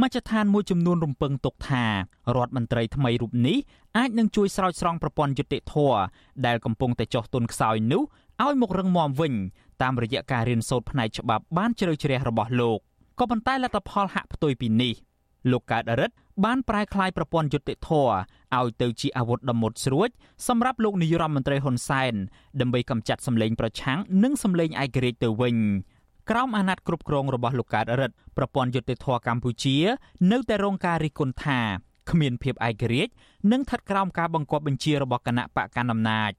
[0.01, 1.85] មជ្ឈដ្ឋានមួយចំនួនរំពឹងទុកថា
[2.35, 3.57] រដ្ឋមន្ត្រីថ្មីរូបនេះ
[3.97, 5.75] អាចនឹងជួយស្រោចស្រង់ប្រព័ន្ធយុតិធធ
[6.45, 8.03] ដែលកំពុងតែចុះទុនខ្សោយនោះ
[8.43, 9.33] ឲ្យមករឹងមាំវិញ
[9.81, 12.79] តាមរយៈការរៀនសូត្រផ្នែកច្បាប់បានជ្រៅជ្រះរបស់លោក
[13.19, 14.93] ក៏ប៉ុន្តែលទ្ធផលហាក់ផ្ទុយពីនេះ
[15.51, 16.15] លោកកើតរិទ្ធ
[16.45, 17.89] បានប្រែក្លាយប្រព័ន្ធយុតិធធ
[18.57, 20.09] ឲ្យទៅជាអាវុធដ៏មុតស្រួច
[20.47, 22.13] សម្រាប់លោកនាយរដ្ឋមន្ត្រីហ៊ុនសែន
[22.61, 25.55] ដើម្បីកម្ចាត់សម្លេងប្រឆាំងនិងសម្លេងឯករាជ្យទៅវិញ
[26.29, 29.77] ក្រោមអាណត្តិគ្រប់គ្រងរបស់លោកកើតរិទ្ធប្រព័ន្ធយុតិធធកម្ពុជា
[30.31, 31.59] នៅតែរងការរិះគន់ថា
[32.11, 33.11] គ្មានភាពឯករាជ្យ
[33.51, 36.31] និងស្ថិតក្រោមការបង្គាប់បញ្ជារបស់គណៈបកកណ្ដាលអំណាច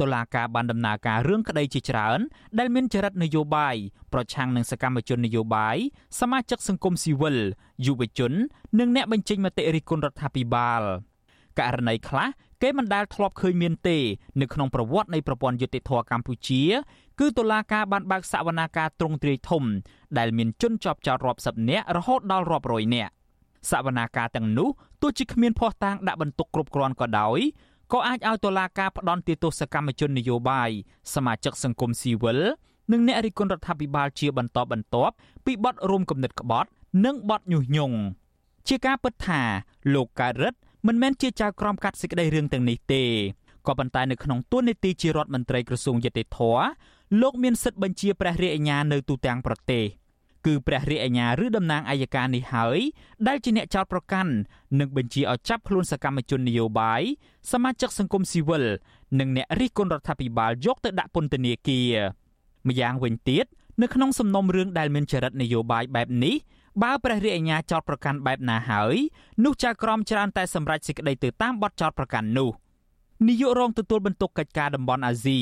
[0.00, 2.20] តុលាការបានដំណើរការរឿងក្តីជាច្រើន
[2.58, 3.76] ដែលមានចរិតនយោបាយ
[4.12, 5.76] ប្រឆាំងនឹងសកម្មជននយោបាយ
[6.20, 7.38] សមាជិកសង្គមស៊ីវិល
[7.86, 8.32] យុវជន
[8.78, 10.82] និងអ្នកបញ្ចេញមតិរិះគន់រដ្ឋាភិបាល
[11.58, 12.28] ករណីខ្លះ
[12.62, 13.98] គេមិនដែលធ្លាប់ឃើញមានទេ
[14.40, 16.62] នៅក្នុងប្រវត្តិនៃប្រព័ន្ធយុតិធធកម្ពុជា
[17.20, 19.62] គឺតុលាការបានបើកសវនាការទ្រង់ទ្រាយធំ
[20.18, 23.12] ដែលមានជនជាប់ចោតរាប់សិបនាក់រហូតដល់រាប់រយនាក់
[23.70, 24.68] សវនាការទាំងនោះ
[25.02, 27.38] ទោះជាគ្មានភ័ស្តុតាងដាក់បន្ទុកគ្រប់គ្រាន់ក៏ដោយ
[27.92, 30.70] ក៏អាចឲ្យតុលាការផ្ដន់ទោសកម្មជននយោបាយ
[31.14, 32.40] សមាជិកសង្គមស៊ីវិល
[32.92, 35.14] និងអ្នករិះគន់រដ្ឋាភិបាលជាបន្តបន្ទាប់
[35.44, 36.68] ពីបទរួមគំនិតក្បត់
[37.04, 37.96] និងបទញុះញង់
[38.68, 39.40] ជាការពិតថា
[39.94, 43.02] លោកកើតរិទ្ធមិនមែនជាចៅក្រមកាត់សេចក្តីរឿងទាំងនេះទេ
[43.66, 46.40] ក៏ប៉ុន្តែនៅក្នុងទួនាទីជារដ្ឋមន្ត្រីក្រសួងយុតិធធ
[47.20, 49.84] លោកមានសិទ្ធិបញ្ជាព្រះរាជអាជ្ញានៅទូទាំងប្រទេស
[50.46, 52.78] គឺព្រះរាជអាជ្ញាឬតំណាងអัยការនេះហើយ
[53.28, 54.32] ដែលជាអ្នកចោទប្រកាន់
[54.78, 57.02] និងបញ្ជាឲ្យចាប់ខ្លួនសកម្មជននយោបាយ
[57.52, 58.64] សមាជិកសង្គមស៊ីវិល
[59.18, 61.94] និងអ្នករិះគន់រដ្ឋាភិបាលយកទៅដាក់ពន្ធនាគារ
[62.68, 63.46] ម្យ៉ាងវិញទៀត
[63.82, 66.34] នៅក្នុងសំណុំរឿងដែលមានចរិតនយោបាយបែបនេះ
[66.82, 68.96] បើព្រះរាជអាជ្ញាចោតប្រកាន់បែបណាហើយ
[69.44, 72.50] នោះចៅក្រមច្រើនតែសម្រេចសេចក្តីទៅតាមបទចោតប្រកាន់នោះ
[73.28, 75.40] នាយករងទទួលបន្ទុកកិច្ចការតំបន់អាស៊ី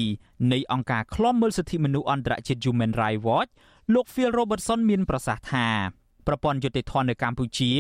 [0.53, 3.51] នៃអង្គការឃ្លាំមើលសិទ្ធិមនុស្សអន្តរជាតិ Human Rights Watch
[3.95, 5.69] លោក Phil Robertson មានប្រសាសន៍ថា
[6.27, 7.73] ប្រព័ន្ធយុតិធម៌នៅកម្ពុជា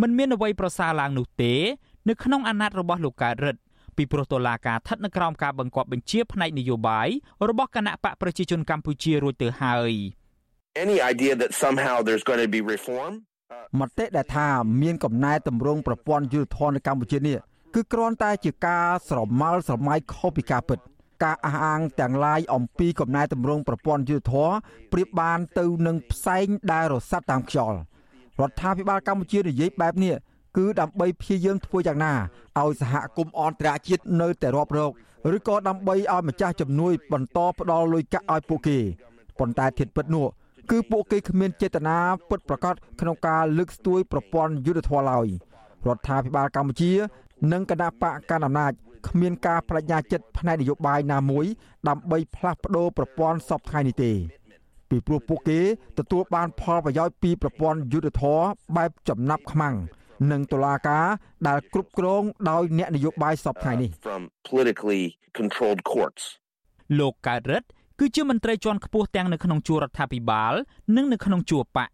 [0.00, 1.54] មិនមានអ្វីប្រសើរឡើងនោះទេ
[2.08, 3.60] នៅក្នុងអាណត្តិរបស់លោកកើតរិទ្ធ
[3.96, 7.08] ពីព្រោះតុលាការស្ថិតនៅក្រោមការបង្គាប់បញ្ជាផ្នែកនយោបាយ
[7.48, 9.92] របស់គណៈបកប្រជាជនកម្ពុជារួចទៅហើយ
[10.84, 13.12] any idea that somehow there's going to be reform
[13.80, 14.48] មតិដែលថា
[14.82, 17.38] មានកំណែតម្រង់ប្រព័ន្ធយុតិធម៌នៅកម្ពុជានេះ
[17.74, 20.78] គឺគ្រាន់តែជាការស្រមើលស្រមៃខុសពីការពិត
[21.24, 24.52] ការអះអាងទាំងឡាយអំពីកំណែតម្រង់ប្រព័ន្ធយុតិធម៌
[24.92, 27.78] ប្រៀបបានទៅនឹងផ្សែងដែលរសាត់តាមខ្យល់
[28.40, 30.14] រដ្ឋាភិបាលកម្ពុជានិយាយបែបនេះ
[30.56, 32.14] គឺដើម្បីព្យាយាមធ្វើយ៉ាងណា
[32.60, 34.92] ឲ្យសហគមន៍អន្តរជាតិនៅតែរាប់រក
[35.36, 38.78] ឬក៏ដើម្បីឲ្យម្ចាស់ជំនួយបន្តផ្ដល់លុយកាក់ឲ្យពួកគេ
[39.38, 40.26] ប៉ុន្តែធៀបពិតនោះ
[40.70, 41.96] គឺពួកគេគ្មានចេតនា
[42.30, 45.26] ពិតប្រាកដក្នុងការលើកស្ទួយប្រព័ន្ធយុទ្ធធម៌ឡើយ
[45.86, 46.92] រដ្ឋាភិបាលកម្ពុជា
[47.52, 48.72] និងគណៈបកកណ្ដាលអំណាច
[49.08, 51.46] គ្មានការបដិញ្ញាចិត្តផ្នែកនយោបាយណាមួយ
[51.88, 54.12] ដើម្បីផ្លាស់ប្តូរប្រព័ន្ធសពថ្ងៃនេះទេ
[54.90, 55.60] ពីព្រោះពួកគេ
[55.98, 58.40] ទទួលបានផលប្រយោជន៍ពីប្រព័ន្ធយុទ្ធធរ
[58.76, 59.74] បែបចំណាប់ខ្មាំង
[60.30, 61.06] និងតុលាការ
[61.48, 65.02] ដែលគ្រប់គ្រងដោយអ្នកនយោបាយសពថ្ងៃនេះ from politically
[65.38, 66.22] controlled courts
[66.98, 67.68] លោកកើតរិទ្ធ
[67.98, 70.52] គឺជាមន្ត្រីជាន់ខ្ពស់ទាំងនៅក្នុងជួររដ្ឋាភិបាល
[70.96, 71.88] និងនៅក្នុងជួរបក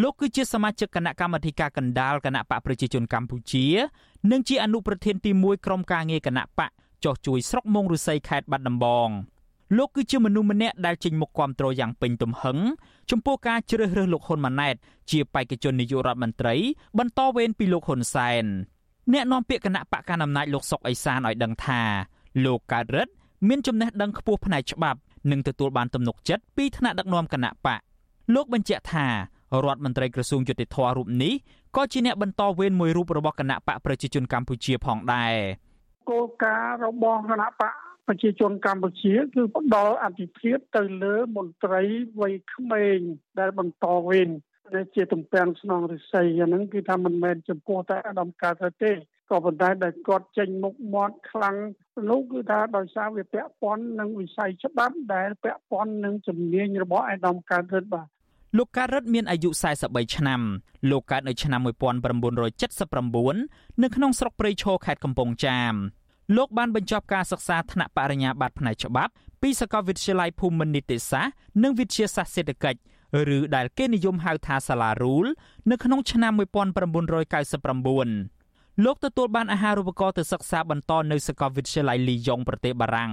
[0.00, 3.66] លោកគឺជាសមាជិកគណៈកម្មាធិការកណ្ដាលគណៈបកប្រជាជនកម្ពុជា
[4.30, 6.70] និងជាអនុប្រធានទី1ក្រុមការងារគណៈបក
[7.04, 9.08] ចោះជួយស្រុកមងរុស័យខេត្តបាត់ដំបង
[9.76, 12.58] លោកគឺជាមនុស្សម្នាក់ដែលចេញមុខគាំទ្រយ៉ាងពេញទំហឹង
[13.10, 14.74] ចំពោះការជ្រើសរើសលោកហ៊ុនម៉ាណែត
[15.10, 16.54] ជាបេក្ខជននាយករដ្ឋមន្ត្រី
[16.98, 18.44] បន្តវេនពីលោកហ៊ុនសែន
[19.12, 21.80] អ្នកនាំពាក្យគណៈបកកណ្ដាលអំណាចលោកសុកអេសានឲ្យដឹងថា
[22.44, 23.12] លោកកើតរិទ្ធ
[23.48, 24.98] មានចំណេះដឹងខ្ពស់ផ្នែកច្បាប់
[25.30, 27.80] និងទទួលបានទំនុកចិត្តពីថ្នាក់ដឹកនាំគណៈបក
[28.34, 29.06] លោកបញ្ជាក់ថា
[29.64, 31.34] រដ្ឋមន្ត្រីក្រសួងយុតិធធរូបនេះ
[31.76, 35.34] ក៏ជាអ្នកបន្តវេនមួយរូបរបស់គណៈបកប្រជាជនកម្ពុជាផងដែរ
[36.10, 37.72] គោលការណ៍របស់គណៈបក
[38.06, 41.82] ប្រជាជនកម្ពុជាគឺផ្ដល់អធិភាពទៅលើមន្ត្រី
[42.20, 42.98] វ័យក្មេង
[43.38, 44.28] ដែលបន្តវេន
[44.74, 48.92] ដែលជាទំពាំងស្នងរិស័យអាហ្នឹងគឺថាមិនមែនចំពោះតែអាដាមកើតទេ
[49.30, 51.56] ក៏ប៉ុន្តែដែលគាត់ចេញមុខមាត់ខ្លាំង
[52.10, 58.08] នោះគឺថាដោយសារវាពាក់ព័ន្ធនឹងវិស័យច្បាប់ដែលពាក់ព័ន្ធនឹងជំនាញរបស់អាដាមកើតរិទ្ធបាទ
[58.58, 59.50] លោកកើតរិទ្ធមានអាយុ
[59.82, 60.40] 43ឆ្នាំ
[60.90, 65.74] លោកកើតនៅឆ្នាំ1979នៅក្នុងស្រុកព្រៃឈរខេត្តកំពង់ចាម
[66.36, 71.32] លោកបានបញ្ចប់ការសិក្សាថ្នាក់បរិញ្ញាបត្រផ្នែកច្បាប់ពីសាកលវិទ្យាល័យភូមិន្ទនីតិសាស្ត្រ
[71.62, 72.78] និងវិទ្យាសាស្ត្រសេដ្ឋកិច្ច
[73.36, 75.26] ឬដែលគេនិយមហៅថាសាលារូល
[75.70, 83.12] នៅក្នុងឆ្នាំ1999លោកទទួលបានអាហារូបករណ៍ទៅសិក្សាបន្តនៅសាកលវិទ្យាល័យលីយ៉ុងប្រទេសបារាំង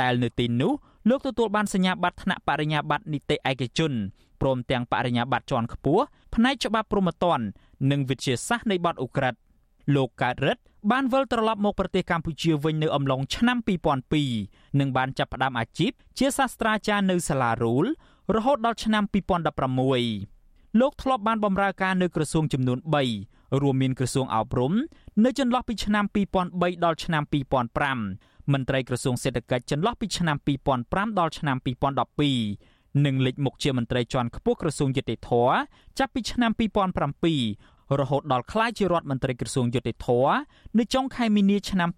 [0.00, 0.72] ដែលនៅទីនោះ
[1.08, 3.92] លោកទទួលបានសញ្ញាបត្រថ្នាក់បរិញ្ញាបត្រនីតិឯកជន
[4.40, 7.44] ព្រមទាំងបរិញ្ញាបត្រជាន់ខ្ពស់ផ្នែកច្បាប់ព្រហ្មទណ្ឌ
[7.90, 9.38] និងវិទ្យាសាស្ត្រនៃបទឧក្រិដ្ឋ
[9.94, 13.58] លោកកើតរិទ្ធបានវិលត្រឡប់មកប្រទេសកម្ពុជាវិញនៅអំឡុងឆ្នាំ
[14.18, 17.86] 2002និងបានចាប់ផ្ដើមអាជីពជាសាស្ត្រាចារ្យនៅសាលារូល
[18.34, 19.04] រហូតដល់ឆ្នាំ
[19.74, 22.78] 2016លោកធ្លាប់បានបម្រើការនៅក្រសួងចំនួន
[23.18, 24.72] 3រួមមានក្រសួងអប់រំ
[25.24, 26.04] នៅចន្លោះពីឆ្នាំ
[26.44, 30.36] 2003ដល់ឆ្នាំ2005 មន្ត្រីក្រសួងសេដ្ឋកិច្ចចន្លោះពីឆ្នាំ
[30.78, 31.56] 2005ដល់ឆ្នាំ
[32.30, 35.30] 2012និងលេចមុខជាមន្ត្រីជាន់ខ្ពស់ក្រសួងយុតិធធ
[35.98, 36.50] ចាប់ពីឆ្នាំ
[37.24, 40.08] 2007រហូតដល់ក្លាយជារដ្ឋមន្ត្រីក្រសួងយុតិធធ
[40.78, 41.88] នៅចុងខែមីនាឆ្នាំ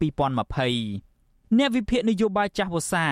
[0.80, 3.06] 2020អ្នកវិភាគនយោបាយចាស់វសា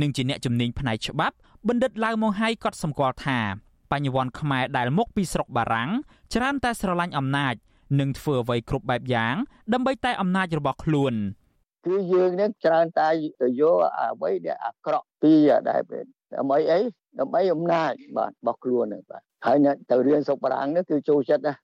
[0.00, 1.36] និងជាអ្នកជំនាញផ្នែកច្បាប់
[1.68, 3.38] បណ្ឌិតឡាវម៉ុងហៃក៏សម្គាល់ថា
[3.90, 5.90] បញ្ញវន្តខ្មែរដែលមកពីស្រុកបារាំង
[6.34, 7.54] ច្រើនតែស្រឡាញ់អំណាច
[8.00, 9.34] និងធ្វើអ្វីគ្រប់បែបយ៉ាង
[9.72, 11.14] ដើម្បីតែអំណាចរបស់ខ្លួន
[11.86, 13.08] គឺយើងនឹងច្រើនតែ
[13.40, 15.32] ទៅយកអ្វីដែលអាក្រក់ពី
[15.68, 15.82] ដែល
[16.34, 16.80] ដើម្បីអី
[17.18, 21.54] ដើម្បីអំណាចបាទរបស់ខ្លួនហ្នឹងបាទហើយអ្នកទៅរៀនសុខបារាំងនេះគឺចូលចិត្តណា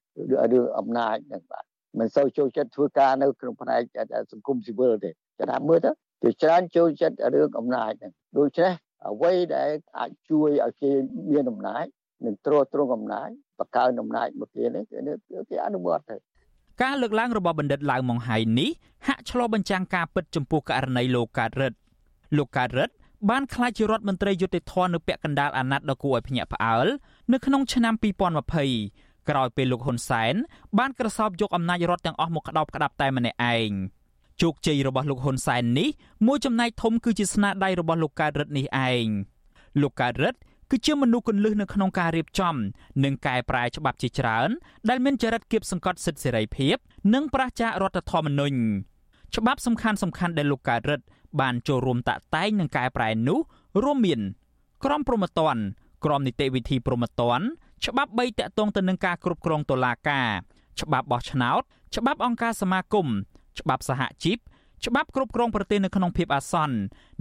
[0.53, 1.65] រឿងអំណាចហ្នឹងបាទ
[1.99, 3.83] មិនសូវចូលចិត្តធ្វើការនៅក្នុងផ្នែក
[4.33, 5.91] សង្គមស៊ីវិលទេចាំថាមើលទៅ
[6.23, 8.73] គឺច្រើនចូលចិត្តរឿងអំណាចហ្នឹងដូច្នេះ
[9.09, 10.91] អ្វីដែលអាចជួយឲ្យគេ
[11.31, 11.87] មានអំណាច
[12.25, 13.29] និងទ្រទ្រង់អំណាច
[13.61, 14.85] បកើនអំណាចមកគេនេះ
[15.51, 16.17] គេអនុវត្តទៅ
[16.83, 18.71] ការលើកឡើងរបស់បណ្ឌិតឡាវម៉ុងហៃនេះ
[19.07, 21.79] ហាក់ឆ្លុះបញ្ចាំងការពិតចំពោះករណីលោកកើតរិទ្ធ
[22.37, 22.95] លោកកើតរិទ្ធ
[23.31, 26.87] បានក្លាយជារដ្ឋមន្ត្រីយុតិធននៅពាក់កណ្ដាលអាណត្តិដ៏គួរឲ្យភ្ញាក់ផ្អើល
[27.33, 27.95] នៅក្នុងឆ្នាំ
[28.61, 30.35] 2020ក្រោយពេលលោកហ៊ុនសែន
[30.79, 33.71] បានក្រសោបយកអំណាចរដ្ឋទាំងអស់មកក្តោបក្តាប់តែម្នាក់ឯង
[34.43, 35.89] ជោគជ័យរបស់លោកហ៊ុនសែននេះ
[36.27, 39.07] មួយចំណែកធំគឺជាស្នាដៃរបស់លោកកើតរិទ្ធនេះឯង
[39.83, 40.39] លោកកើតរិទ្ធ
[40.71, 42.55] គឺជាមនុស្សគន្លឹះនៅក្នុងការរៀបចំ
[43.05, 44.49] និងកែប្រែច្បាប់ជាច្រើន
[44.89, 46.77] ដែលមានចរិតគៀបសង្កត់សិទ្ធិសេរីភាព
[47.15, 48.59] និងប្រជារដ្ឋធម្មនុញ្ញ
[49.37, 51.07] ច្បាប់សំខាន់សំខាន់ដែលលោកកើតរិទ្ធ
[51.41, 53.39] បានចូលរួមតាក់តែងនិងកែប្រែនោះ
[53.85, 54.21] រួមមាន
[54.85, 55.63] ក្រមព្រហ្មទណ្ឌ
[56.05, 57.47] ក្រមនីតិវិធីព្រហ្មទណ្ឌ
[57.85, 60.29] ច្បាប់3តាក់ទងទៅនឹងការគ្រប់គ្រងតុលាការ
[60.81, 61.63] ច្បាប់បោះឆ្នោត
[61.97, 63.07] ច្បាប់អង្គការសមាគម
[63.61, 64.39] ច្បាប់សហជីព
[64.87, 66.77] ច្បាប់គ្រប់គ្រងប្រទេសនៅក្នុងភាពអាសន្ន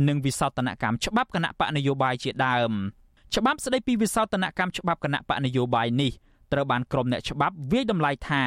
[0.08, 2.72] និងវិសោធនកម្មច្បាប់គណៈបកនយោបាយជាដើម
[3.34, 6.12] ច្បាប់ស្តីពីវិសោធនកម្មច្បាប់គណៈបកនយោបាយនេះ
[6.54, 8.44] ត្រូវបានក្រុមអ្នកច្បាប់វាយតម្លៃថា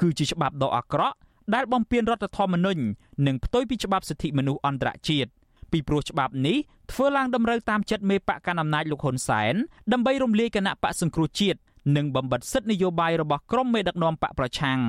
[0.00, 1.16] គឺជាច្បាប់ដ៏អាក្រក់
[1.54, 2.82] ដែលបំពានរដ្ឋធម្មនុញ្ញ
[3.26, 5.30] និងផ្ទុយពីច្បាប់សិទ្ធិមនុស្សអន្តរជាតិ
[5.72, 6.56] ពីព្រោះច្បាប់នេះ
[6.92, 9.54] ធ្វើឡើងតម្រូវតាមចិត្តមេបកកណ្ដាលអំណាចលោកហ៊ុនសែន
[9.92, 11.58] ដើម្បីរំលាយគណៈបកសង្គ្រោះជាតិ
[11.96, 14.80] និងបំបិទសិទ្ធិនយោបាយរបស់ក្រុមមេដឹកនាំបកប្រឆាំង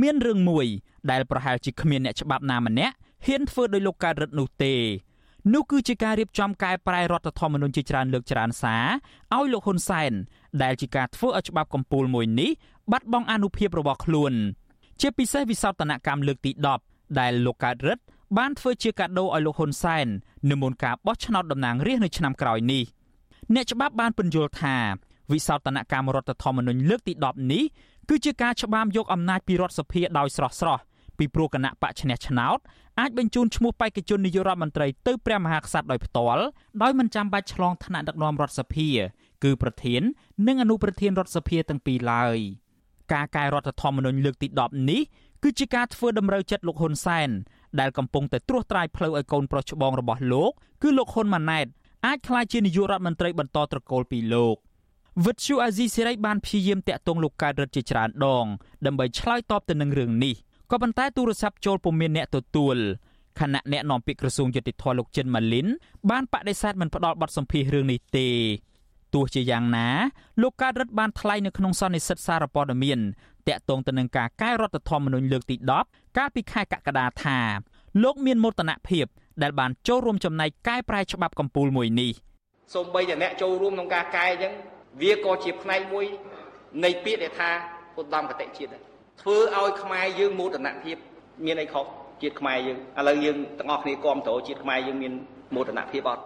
[0.00, 0.66] មានរឿងមួយ
[1.10, 2.94] ដែលប្រហែលជាគ្មានអ្នកច្បាប់ណាម្នាក់
[3.26, 4.74] ហ៊ានធ្វើដោយលោកកើតរិទ្ធនោះទេ
[5.52, 8.86] នោះគឺជាការរៀបចំកែប្រែរដ្ឋធម្មនុញ្ញជាច្រើនលើកច្រើនសារ
[9.36, 10.12] ឲ្យលោកហ៊ុនសែន
[10.62, 12.50] ដែលជាការធ្វើឲ្យច្បាប់កម្ពុជាមួយនេះ
[12.92, 14.32] បាត់បង់អនុភាពរបស់ខ្លួន
[15.00, 16.50] ជាពិសេសវិសោធនកម្មលើកទី
[16.84, 18.04] 10ដែលលោកកើតរិទ្ធ
[18.38, 20.06] បានធ្វើជាកាដូឲ្យលោកហ៊ុនសែន
[20.50, 22.84] នៅមុនការបោះឆ្នោតតំណាងរាស្ត្រនៅឆ្នាំក្រោយនេះ
[23.54, 24.76] អ្នកច្បាប់បានពន្យល់ថា
[25.32, 27.64] វិសោធនកម្មរដ្ឋធម្មនុញ្ញលើកទី10នេះ
[28.08, 30.82] គឺជាការច្បាមយកអំណាចពីរដ្ឋសភាដោយស្រស់ស្រស់
[31.18, 32.58] ពីព្រោះគណៈបកឈ្នះឆ្នោត
[33.00, 36.44] អាចបញ្ជូនឈ្មោះបេក្ខជននាយករដ្ឋមន្ត្រីទៅព្រះមហាក្សត្រដោយផ្ទាល់
[36.82, 38.88] ដោយមិនចាំបាច់ឆ្លងថ្នាក់ដឹកនាំរដ្ឋសភា
[39.44, 40.02] គឺប្រធាន
[40.46, 42.38] និងអនុប្រធានរដ្ឋសភាទាំងពីរឡើយ
[43.12, 45.02] ការកែរដ្ឋធម្មនុញ្ញលើកទី10នេះ
[45.42, 47.30] គឺជាការធ្វើតម្រូវចិត្តលោកហ៊ុនសែន
[47.80, 50.50] ដែលកំពុងតែត្រួសត្រាយផ្លូវឲ្យកូនប្រុសច្បងរបស់លោក
[50.82, 51.66] គឺលោកហ៊ុនម៉ាណែត
[52.06, 54.56] អាចក្លាយជានាយករដ្ឋមន្ត្រីបន្តត្រកូលពីលោក
[55.26, 58.46] វិទ្យុអាស៊ីសេរីបានព្យាយាមតាក់ទងលោកកើតរិទ្ធជាច្រើនដង
[58.86, 60.34] ដើម្បីឆ្លើយតបទៅនឹងរឿងនេះ
[60.70, 62.76] ក៏ប៉ុន្តែទូរស័ព្ទចូលពុំមានអ្នកទទួល
[63.40, 65.66] ខណៈអ្នកនាំពាក្យក្រសួងយុតិធធលោកចិនម៉ាលីន
[66.10, 68.28] បានបដិសេធមិនផ្ដល់បទសម្ភាសរឿងនេះទេ
[69.14, 69.88] ទោះជាយ៉ាងណា
[70.42, 72.98] លោកកើតរិទ្ធបានថ្លែងនៅក្នុងសន្និសីទសារព័ត៌មាន
[73.48, 75.56] តាក់ទងទៅនឹងការកែរដ្ឋធម្មនុញ្ញលើកទី
[75.86, 77.38] 10កាលពីខែកក្កដាថា
[78.02, 79.06] លោកមានមោទនភាព
[79.42, 82.12] ដែលបានចូលរួមចំណែកកែប្រែច្បាប់កម្ពុជាមួយនេះ
[82.74, 84.52] សូម្បីតែអ្នកចូលរួមក្នុងការកែអញ្ចឹង
[85.02, 86.04] វាក៏ជាផ្នែកមួយ
[86.84, 87.50] នៃពាក្យដែលថា
[87.98, 88.87] ឧត្តមកតិជាតិ
[89.20, 90.96] ធ្វើឲ្យខ្មែរយើងមោទនភាព
[91.44, 91.84] មានអីខុស
[92.22, 95.12] ជាតិខ្មែរយើងឥឡូវយើងទាំងអស់គ្នាគ្រប់គ្រងជាតិខ្មែរយើងមាន
[95.54, 96.22] មោទនភាពអត់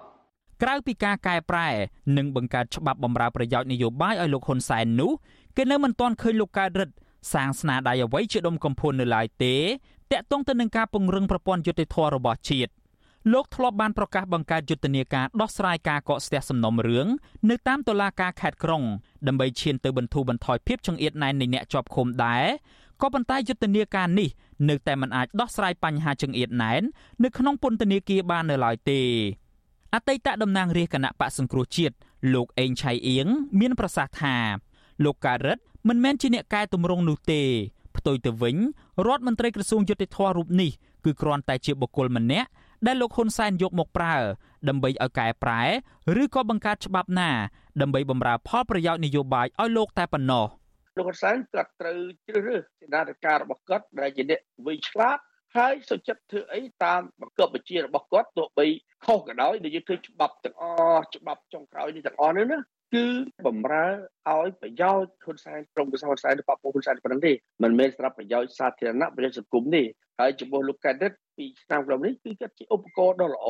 [0.62, 1.68] ក្រៅពីការកែប្រែ
[2.16, 5.12] និងបង្កើតច្បាប់បម្រើប្រយោជន៍នយោបាយឲ្យលោកហ៊ុនសែននោះ
[5.57, 6.95] គេនៅមិនទាន់ឃើញលោកកើតរិទ្ធ
[7.34, 9.55] សាងស្នាដៃអ្វីជាដុំកំភួននៅឡើយទេ
[10.12, 12.72] តាក់ទងទៅនឹងការពង្រឹងប្រព័ន្ធយុតិធធម៌របស់ជាតិ
[13.32, 17.07] លោកធ្លាប់បានប្រកាសបង្កើតយុទ្ធនាការដោះស្រាយការកកស្ទះសំណុំរឿង
[17.51, 18.82] នៅតាមតុលាការខេត្តក្រុង
[19.26, 22.45] ដើម្បីឈានទៅបន្ធូរបន្ថយភាពចង្អៀតណែននៃអ្នកជាប់ឃុំដែរ
[23.03, 24.28] ក៏ប៉ុន្តែយុទ្ធនាការនេះ
[24.68, 26.82] នៅតែមិនអាចដោះស្រាយបញ្ហាចង្អៀតណែន
[27.24, 29.00] នៅក្នុងពន្ធនាគារបាននៅឡើយទេ
[29.94, 31.94] អតីតតំណាងរាជគណៈបកសង្គ្រោះជាតិ
[32.34, 33.26] លោកអេងឆៃអៀង
[33.61, 34.36] មានប្រសាសន៍ថា
[35.05, 37.42] លោកការ៉ិតមិនមែនជាអ្នកកែតម្រង់នោះទេ
[37.96, 38.57] ផ្ទុយទៅវិញ
[39.07, 40.70] រដ្ឋមន្ត្រីក្រសួងយុតិធធរូបនេះ
[41.05, 42.48] គឺគ្រាន់តែជាបុគ្គលម្នាក់
[42.86, 44.14] ដែលលោកហ៊ុនសែនយកមកប្រើ
[44.68, 45.62] ដើម្បីឲ្យកែប្រែ
[46.22, 47.30] ឬក៏បង្កើតច្បាប់ណា
[47.80, 50.46] ដើម្បីបម្រើផលប្រយោជន៍នយោបាយឲ្យលោកតែប៉ុណ្ណោះ
[50.97, 55.18] លោកហ៊ុនសែនគាត់ត្រូវជ្រើសរើសសេនាធិការរបស់គាត់ដែលជាអ្នកវិឆ្លាត
[55.57, 58.66] ហើយសុចិត្តធ្វើអីតាមបង្គាប់បញ្ជារបស់គាត់ទោះបី
[59.05, 60.64] ខុសក៏ដោយដែលយើងឃើញច្បាប់ទាំងអ
[60.97, 62.59] ស់ច្បាប់ចុងក្រោយនេះទាំងអស់នេះណា
[62.95, 63.07] គឺ
[63.47, 63.86] បំរើ
[64.30, 67.32] ឲ្យប្រយោជន៍ហ៊ុនសែនក្រុមប្រឹក្សាហ៊ុនសែនឬបពហ៊ុនសែនប៉ុណ្ណឹងទេ
[67.62, 69.82] មិនមែនសម្រាប់ប្រយោជន៍សាធារណៈប្រយោជន៍សង្គមទេ
[70.20, 73.49] ហើយចំពោះលោកកែដិតពីឆ្នាំក្រុមនេះគឺគាត់ជាឧបករណ៍ដ៏ល្អ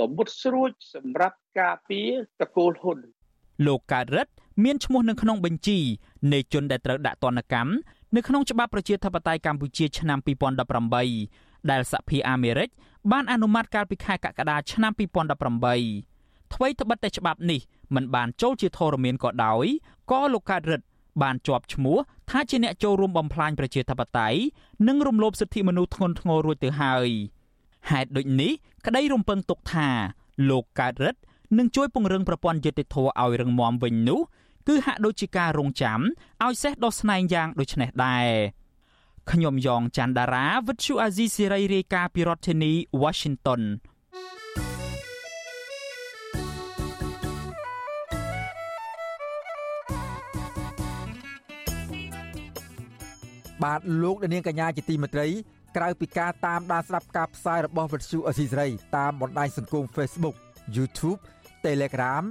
[0.00, 2.10] ដ៏មុតស្រួចសម្រាប់ការពារ
[2.40, 2.98] តកូលហ៊ុន
[3.66, 4.32] លោកកើតរិទ្ធ
[4.64, 5.78] មានឈ្មោះនៅក្នុងបញ្ជី
[6.32, 7.70] នៃជនដែលត្រូវដាក់ទណ្ឌកម្ម
[8.16, 10.18] នៅក្នុងច្បាប់ប្រជាធិបតេយ្យកម្ពុជាឆ្នាំ
[10.94, 12.68] 2018ដែលសហភាពអាមេរិក
[13.12, 17.60] បានអនុម័តកាលពីខែកក្កដាឆ្នាំ2018ថ្មីត្បិតតែច្បាប់នេះ
[17.94, 19.66] មិនបានចូលជាធរមានក៏ដោយ
[20.10, 20.86] ក៏លោកកើតរិទ្ធ
[21.22, 21.96] បានជាប់ឈ្មោះ
[22.30, 24.38] ថាជាអ្នកចូលរួមបំផ្លាញប្រជាធិបតេយ្យ
[24.88, 27.08] និងរំលោភសិទ្ធិមនុស្សធ្ងន់ធ្ងររួចទៅហើយ
[27.90, 28.52] ហេតុដូចនេះ
[28.86, 29.88] ក្តីរំពឹងទុកថា
[30.50, 31.20] លោកកើតរិទ្ធ
[31.58, 34.20] នឹងជួយពង្រឹងប្រព័ន្ធយុតិធធឲ្យរឹងមាំវិញនោះ
[34.68, 36.00] គឺហាក់ដូចជាការរងចាំ
[36.44, 38.28] ឲ្យសេះដោះស្នែងយ៉ាងដូចនេះដែរ
[39.30, 43.62] ខ្ញុំយ៉ងច័ន្ទដារាវិទ្យុអាស៊ីសេរីរាយការណ៍ពីរដ្ឋធានី Washington
[53.62, 55.26] បាទលោកនាងកញ្ញាជាទីមេត្រី
[55.76, 60.36] ក្រៅពីការតាមដានស្ដាប់ការផ្សាយរបស់វិទ្យុអស៊ីសេរីតាមបណ្ដាញសង្គម Facebook
[60.76, 61.20] YouTube
[61.66, 62.24] Telegram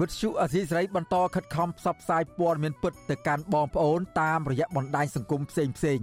[0.00, 6.00] វិទ្យុអសីស្រីបន្តខិតខំផ្សព្វផ្សាយព័ត៌មានពិតទៅកាន់បងប្អូនតាមរយៈបណ្ដាញសង្គមផ្សេងផ្សេង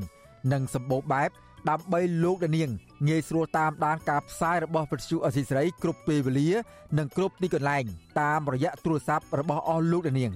[0.52, 1.30] និងសម្បូរបែប
[1.70, 2.70] ដើម្បីលោកដានាង
[3.08, 6.50] ងាយស្រួលតាមដានការផ្សាយរបស់វិទ្យុអសីស្រីគ្រប់ពេលវេលា
[6.98, 7.84] និងគ្រប់ទីកន្លែង
[8.22, 10.32] តាមរយៈទូរស័ព្ទរបស់អស់លោកដានាង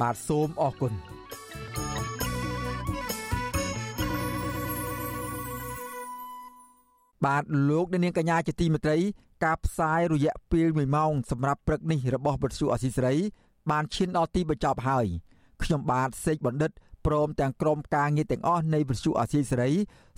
[0.00, 0.92] បាទសូមអរគុណ
[7.26, 8.98] បាទលោកនាងកញ្ញាជាទីមេត្រី
[9.44, 13.16] ការផ្សាយរយៈពេល1ម៉ោងសម្រាប់ព្រឹកនេះរបស់វិទ្យុអសីសេរី
[13.70, 15.06] បានឈានដល់ទីបញ្ចប់ហើយ
[15.62, 16.70] ខ្ញុំបាទសេកបណ្ឌិត
[17.06, 19.70] ព្រមទាំងក្រុមការងារទាំងអស់នៃវិទ្យុអសីសេរី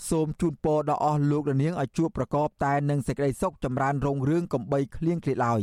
[0.09, 5.63] សូមជូនពរដល់អស់លោកនាងឲ្យជួបប្រកបតែនឹងសេចក្តីសុខចម្រើនរុងរឿងកំបីគ្លៀងគ្លាឡើយ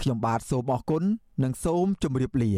[0.00, 1.02] ខ្ញុំបាទសូមអរគុណ
[1.42, 2.52] និងសូមជម្រាបលា